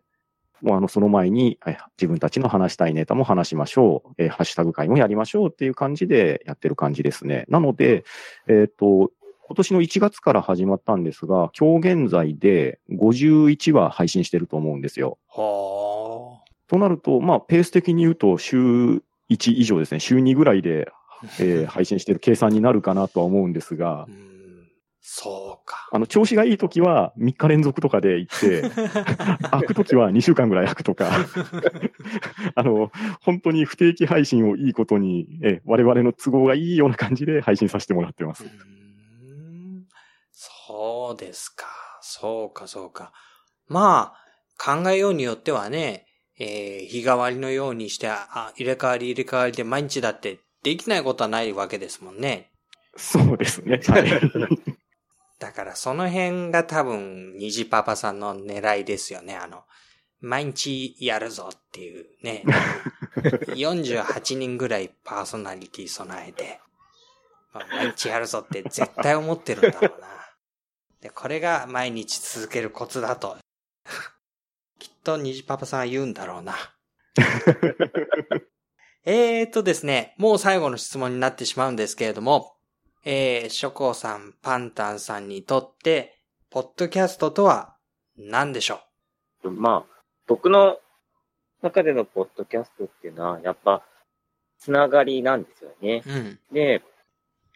[0.62, 7.46] もうあの、その前に、え自分たちの話したいネタも話しましょう、えハッシュタグ会もやりましょうっていう感じでやってる感じですね。
[7.50, 8.04] なので、
[8.48, 9.12] えっ、と、
[9.52, 15.18] 今年の1月から始まったんですが、今日現在で51話配信してると思うんですよ。
[15.28, 16.40] は
[16.70, 19.02] となると、まあ、ペース的に言うと、週1
[19.58, 20.90] 以上ですね、週2ぐらいで、
[21.42, 24.08] えー 配信してる計算になるかなとは思うんですが。
[25.02, 25.90] そうか。
[25.92, 28.62] あの、調子がいい時は3日連続とかで行って、
[29.52, 31.10] 開く時は2週間ぐらい開くとか、
[32.56, 32.90] あの、
[33.20, 38.46] 本当に不定期配信をいいことに、え我々の都合がいいような感じで配信させてもらってます
[40.72, 41.68] そうですか。
[42.02, 43.12] そうか、そうか。
[43.68, 46.06] まあ、考えようによってはね、
[46.40, 52.52] えー日替わりのようにして、あ、入れ替わり入れ替わりで毎日だってできないことはないわけですもんね。
[52.96, 53.82] そうですね。
[53.86, 54.22] はい。
[55.40, 59.36] だからその辺が多分、虹パパさんの狙いですよね。
[59.36, 59.64] あの、
[60.22, 62.44] 毎日やるぞっていうね。
[63.56, 66.62] 48人ぐらいパーソナリティ備えて、
[67.54, 70.21] まあ、毎日やるぞって絶対思ってるんだろうな。
[71.02, 73.38] で、これが毎日続けるコツだと。
[74.80, 76.56] きっと虹パパさんは言うんだろうな。
[79.04, 82.56] えーとですね、もう最後の質問になってしまうんですけれども、
[83.04, 86.22] えー、ショコさん、パンタンさんにとって、
[86.52, 87.76] ポッドキャストとは
[88.16, 88.82] 何でしょ
[89.44, 90.78] まあ、僕の
[91.64, 93.84] 中でのポッドキャストっていうのは、やっぱ、
[94.60, 96.04] つながりなんですよね。
[96.06, 96.40] ううん。
[96.52, 96.84] で、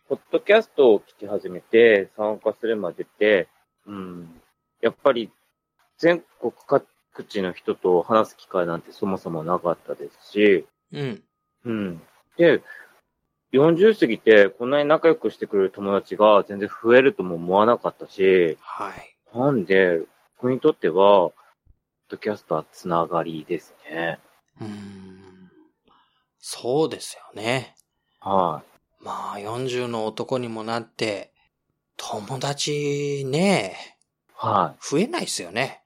[0.08, 3.48] ポッドキャストを聞き始めて参加するまでって、
[3.88, 4.42] うん、
[4.82, 5.32] やっぱり
[5.98, 6.86] 全国各
[7.28, 11.24] 地の人と話す機会なんてそもそもなかったですし、うん。
[11.66, 12.02] うん。
[12.38, 12.62] で、
[13.54, 19.38] 40過ぎてこんなに仲良くしてくれる友達が全然増えるとも思わなかったし、はい。
[19.38, 20.02] なんで、
[20.38, 21.32] 僕にとっては、ポッ
[22.10, 24.20] ドキャストはつながりですね。
[24.62, 25.52] うーん。
[26.38, 27.74] そうですよね。
[28.20, 28.62] は
[29.06, 31.32] まあ、40の男にもなって、
[31.96, 33.76] 友達ね、
[34.44, 34.48] い。
[34.48, 34.78] はい。
[34.82, 35.84] 増えないですよね。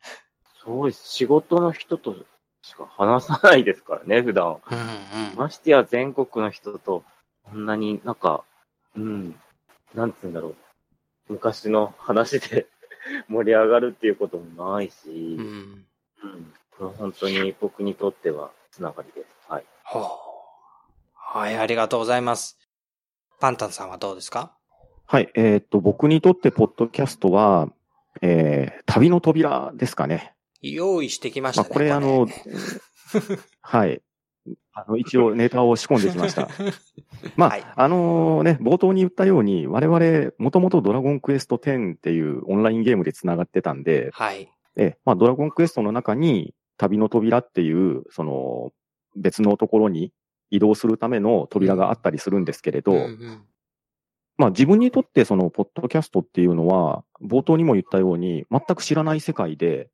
[0.63, 1.09] そうです。
[1.09, 2.15] 仕事の人と
[2.61, 4.47] しか話さないですからね、普段。
[4.47, 4.77] うん
[5.31, 5.35] うん。
[5.35, 7.03] ましてや全国の人と、
[7.43, 8.45] こんなになんか、
[8.95, 9.35] うん、
[9.93, 10.55] なんつうんだろう。
[11.27, 12.67] 昔の話で
[13.27, 15.85] 盛り上がるっていうこともないし、ううん、ん。
[16.71, 19.51] これは本当に僕にとってはつながりです。
[19.51, 19.65] はい。
[19.83, 20.03] ほう。
[21.13, 22.68] はい、ありがとうございます。
[23.39, 24.55] パンタンさんはどうですか？
[25.05, 25.29] はい。
[25.35, 27.69] えーっと、僕にとって、ポッドキャストは、
[28.21, 30.33] えー、旅の扉ですかね。
[30.61, 31.73] 用意してきましまあ、たね。
[31.73, 32.27] これ、あの、
[33.61, 34.01] はい。
[34.73, 36.47] あの、一応ネタを仕込んできました。
[37.35, 44.51] まあ、はいあのね、冒頭に言ったように、我々、もともとドラゴンクエスト10っていうオンラインゲームで繋がってたんで、はい。
[44.75, 48.71] え、まあ、ドラゴンクエストの中に、旅の扉っていう、その、
[49.15, 50.13] 別のところに
[50.49, 53.43] 移動するための扉があったりするんですけれど、うんうん
[54.39, 59.89] まあ自分にとってそのポッドキャストっていうのは、冒頭にも言ったように、全く知らない世界で、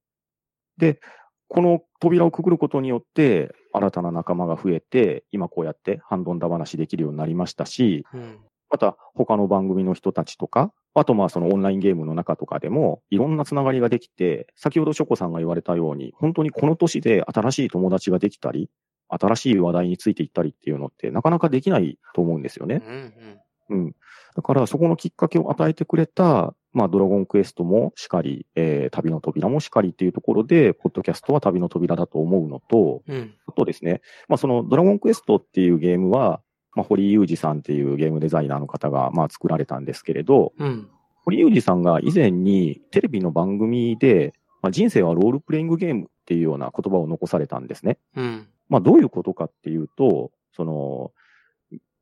[0.77, 0.99] で、
[1.47, 8.39] この扉をくぐることによって、新たな仲間が増えて、今こうやってハンドンダ話できるようになりましたし、うん。
[8.69, 18.69] また他の番組の人たちとか、あとまあそのオンラインゲームの中とかでも、いろんなつながりができて、先ほどショコさんが言われたように、本当にこの年で新しい友達ができたり、
[19.09, 22.81] 新しい話題についていったりっていうのってなかなかできないと思うんですよね。
[22.85, 23.39] うんうん。
[23.69, 23.95] うん。
[24.35, 33.33] だから、そこのきっかけを与えてくれた、まあ、ドラゴンクエストもしかり、えー、旅の扉もしかりっていうところで、ポッドキャストは旅の扉だと思うのと、うん。
[33.47, 36.41] あとですね、まあ、そのドラゴンクエストっていうゲームは、
[36.75, 40.89] まあ、堀井雄二さんっていうゲームデザイナーの方が、まあ、作られたんですけれど、うん。
[41.23, 47.97] 堀井雄二さんが以前にテレビの番組で、まあ、人生はロールプレイングゲームっていうような言葉を残されたんですね。
[48.15, 48.47] うん。
[48.69, 51.11] まあ、どういうことかっていうと、その、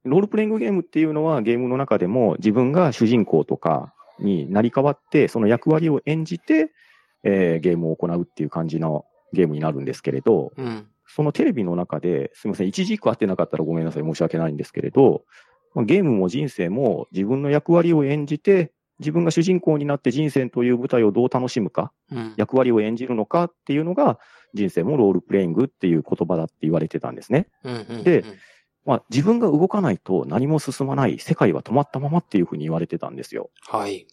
[0.03, 6.71] ロールプレイングゲームっていうのはゲームの中でも自分が主人公とかになり変わって、その役割を演じて、
[7.23, 10.87] えーゲームを行うっていう感じのゲームになるんですけれど、うん。
[11.07, 15.23] そのテレビの中で、すみません、一字一句合ってなかったらごめんなさい、申し訳ないんですけれど、
[15.73, 22.33] まあゲームも人生も自分の役割を演じて、自分が主人公になって人生という舞台をどう楽しむか、うん。
[22.37, 24.19] 役割を演じるのかっていうのが、
[24.53, 27.47] 人生もロールプレイングっていう言葉だって言われてたんですね。
[27.63, 28.03] うんうん。
[28.03, 28.23] で
[28.85, 33.49] まあ、自分が動かないと何も進まない、世界は止まったままっていうふうに言われてたんですよ。
[33.67, 34.07] はい。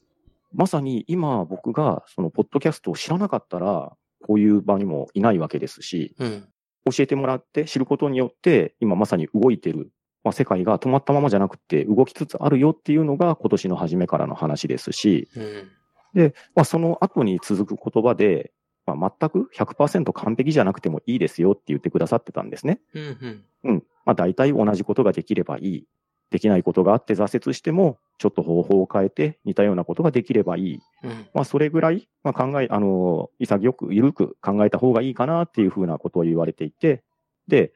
[0.52, 6.48] まさに今僕がそのポッドキャストを知らなかったら、こういう場にもいないわけですし、うん。
[6.90, 9.90] 教えてもらって知ることによって、今まさに動いてる、
[10.22, 15.70] まあ、世界が止まったままじゃなくて動きつつあるよっていうのが今年の初めからの話ですし、うん。
[16.14, 18.52] で、まあ、その後に続く言葉で、
[18.86, 22.80] まあ、全く100%完璧じゃなくてもいいですよって言ってくださってたんですね。
[22.94, 23.44] うんうん。
[23.64, 23.84] うん。
[24.04, 25.84] まあ大体同じことができればいい。
[26.30, 30.80] できないことがあって挫折しても、ちょっと方法を変えて似たようなことができればいい。
[31.02, 31.10] うん。
[31.34, 37.02] まあそれぐらい、まあ考え、あの、潔く、緩く考えた方がいいかなっていうふうなことを言われていて、
[37.48, 37.72] で、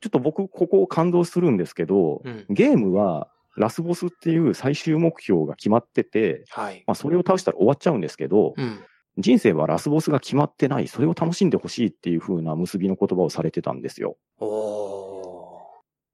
[0.00, 2.46] ちょっと僕、ここを感動するんですけど、うん。
[2.50, 6.84] ゲームはラスボスっていう最終目標が決まってて、はい。
[6.86, 8.78] まあそれを倒したら終わっちゃうんですけど、うん。
[9.18, 14.16] 人生はラスボスが決まってない、それを楽しんでほしいっていうふうな結びの言葉をされてたんですよ。
[14.38, 15.60] お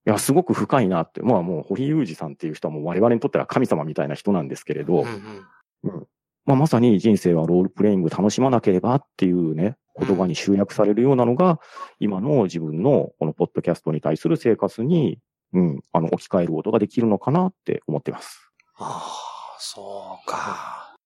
[0.07, 1.23] いや、すごく深いなって。
[1.23, 4.85] まあもう、堀井雄二さんっていう人はもう我々にとっては神様みたいな人なんですけれー。
[4.87, 6.07] ど、うんうん。
[6.47, 11.61] まあまさに人生はロールプレイング楽しまなければっていうね、言葉に集約されるようなのが、
[12.01, 15.19] 今の自分のこのポッドキャストに対する生活に、
[15.53, 18.51] うん、あの、置き換えることができるのかなって思ってます。
[18.77, 19.07] あ
[19.55, 20.97] あ、そうか。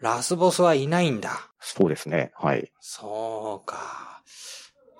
[0.00, 1.50] ラスボスはいないんだ。
[1.58, 2.30] そうですね。
[2.34, 2.70] はい。
[2.80, 4.22] そうか。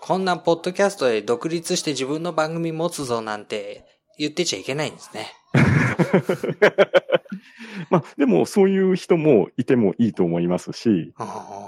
[0.00, 5.32] こんなポッドキャストで独立して自分の番組持つぞなんて言ってちゃいけないんですね。
[7.90, 11.14] まあ、でもそういう人もいてもいいと思いますし、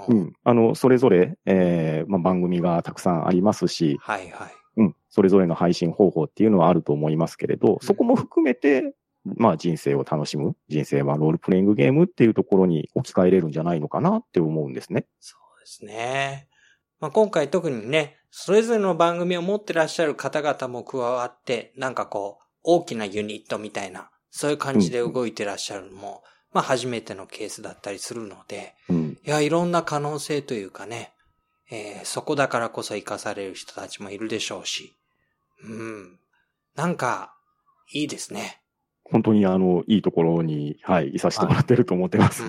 [0.07, 4.51] うん、あの、それぞれ、えーまあ、番組がたくさんありますし、はいはい。
[4.77, 8.93] うん、それぞれの配信方法っていうのはあると思いますけれど、そこも含めて、
[9.23, 15.05] まあ人生を楽しむ、人生はロールプレイングゲームっていうところに置き換えれるんじゃないのかなって思うんですね。
[15.19, 16.47] そうですね。
[16.99, 31.13] まあ、今回特にね、それぞれの番組を持ってらっしゃる方々も加わって、なんかこう、大きなユニットみたいな、そういう感じで動いてらっしゃるのも、まあ初めてのケースだったりするので、うん、いや、いろんな可能性というかね、
[31.69, 34.95] えーそこだからこそ活かされる人たちもいるでしょうし、
[35.63, 36.19] うん。
[36.75, 37.33] なんか、
[37.93, 38.61] いいですね。
[39.03, 42.43] 本当にあの、いいところに、はい、いさせてもらってると思ってます。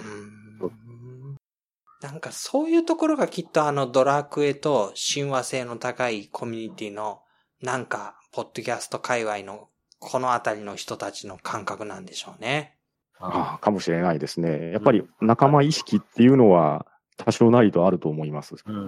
[2.00, 7.20] なんかそういうところがきっとあのドラクエと親和性の高いコミュニティの
[7.62, 9.68] なんか、ポッドキャスト界隈の
[10.05, 12.74] このあたりの人たちの感覚なんでしょうね。
[13.20, 14.72] ああかもしれないですね。
[14.72, 16.86] やっぱり仲間意識っていうのは
[17.16, 18.57] 多少なりとあると思います。
[18.66, 18.74] うん。
[18.76, 18.80] う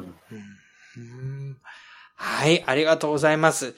[0.98, 1.56] ん
[2.16, 3.76] はい、ありがとうございます。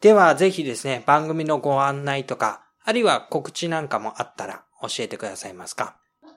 [0.00, 5.96] では、ぜひですね、番組のご案内とか、あるいは告知なんかもあったら教えてくださいますか？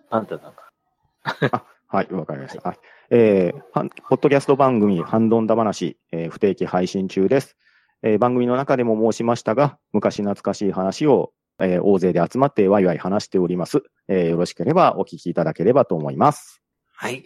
[0.09, 1.65] パンタさんか。
[1.87, 2.67] はい、わかりました。
[2.67, 2.79] はい。
[3.11, 3.59] えー、
[4.09, 7.55] ポッドキャスト番組、ハンドンダ話、えー不定期配信中です。
[8.05, 13.81] えー番組の中でも申しましたが、昔懐かしい話を、えー大勢で集まってワイワイ話しております。
[14.07, 16.61] えーよろしければお聞きいただければと思います。
[16.93, 17.25] はい。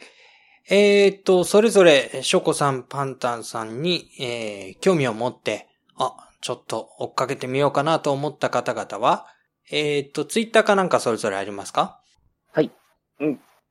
[0.70, 5.68] えーっと、それぞれ、ショコさん、パンタンさんに、えー興味を持って、
[5.98, 9.28] あ、ちょっと追っかけてみようかなと思った方々は、
[9.70, 12.00] えーっと、ツイッターかなんかそれぞれありますか？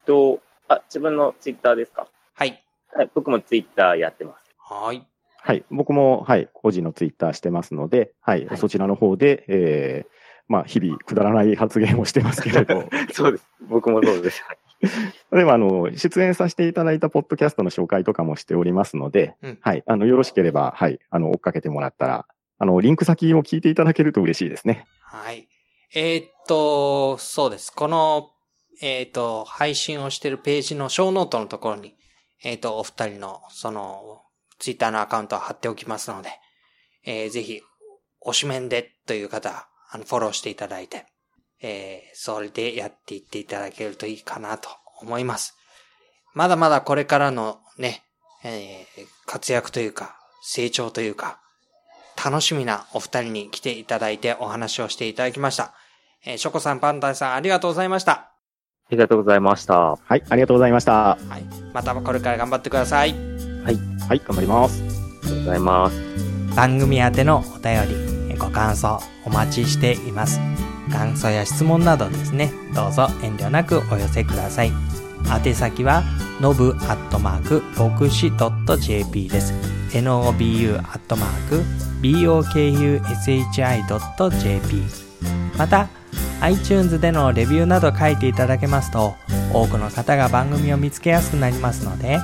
[0.05, 2.07] と、あ、自分のツイッターですか？
[2.35, 2.63] はい。
[2.95, 4.45] はい、僕もツイッターやってます。
[4.59, 5.07] はい。
[5.41, 5.65] はい。
[5.71, 10.19] 僕も、はい、個人のツイッターしてますので、はい、はいそちらの方で、えー
[10.49, 13.47] まあ、日々くだらない発言をしてますけれど、 そうです。
[13.69, 14.43] 僕もそうです。
[14.45, 14.59] はい
[15.33, 19.83] でも、あの、出演させていただいたポッドキャストの紹介とかもしておりますので、うんはい。
[19.87, 21.01] あの、よろしければ、はい。
[21.11, 22.27] あの、追っかけてもらったら、
[22.59, 24.87] あの、リンク先を聞いていただけると嬉しいですね。
[25.03, 25.49] はい。
[25.95, 27.73] えーっと、そうです。
[27.73, 28.31] この、
[28.81, 31.97] えーっと、配信をしているページのショーノートのところに、
[32.45, 34.23] えーっと、お二人の、その、
[34.59, 36.31] ツイッターのアカウントを貼っておきますので、
[37.05, 37.61] えーぜひ、
[38.27, 41.07] 推しメンでという方、あの、フォローしていただいて、
[41.63, 44.69] えーそれでやっていっていただけるといいかなと
[45.01, 45.55] 思います。
[46.35, 48.03] まだまだこれからのね、
[48.45, 51.41] えー活躍というか、成長というか、
[52.23, 55.75] 楽しみなお二人に来ていただいてお話をしていただきました。
[56.25, 58.13] えーショコさん、パンタンさん、ありがとうございました。
[58.91, 59.75] ありがとうございました。
[59.97, 60.25] はい。
[60.29, 60.93] ありがとうございました。
[60.93, 61.43] はい。
[61.75, 63.48] またこれから頑張ってください。
[63.65, 63.71] は
[64.15, 64.21] い。
[64.27, 64.83] 頑張ります。
[64.83, 64.93] あり
[65.23, 66.03] がとうございます。
[66.57, 67.95] 番組宛てのお便り、
[68.33, 70.41] えご感想お待ちしています。
[70.91, 74.73] 感想や質問などですね、どうぞ遠慮なくお寄せください。
[75.45, 76.03] 宛先は、
[76.41, 78.33] のぶアットマーク、牧師
[78.81, 79.53] .jp です。
[79.93, 81.63] nobu アットマーク、
[82.03, 84.83] bokushi.jp
[85.57, 85.89] また、
[86.41, 89.15] iTunes でのレビューなど書いていただけますと、
[89.53, 92.19] 多くの方が番組を見つけやすくなりますので、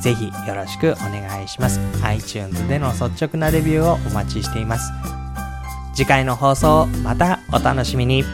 [0.00, 1.80] ぜひよろしくお願いします。
[2.04, 4.92] iTunes での率直なレビューをお待ちしています。
[5.94, 8.24] 次回の放送、またお楽しみに。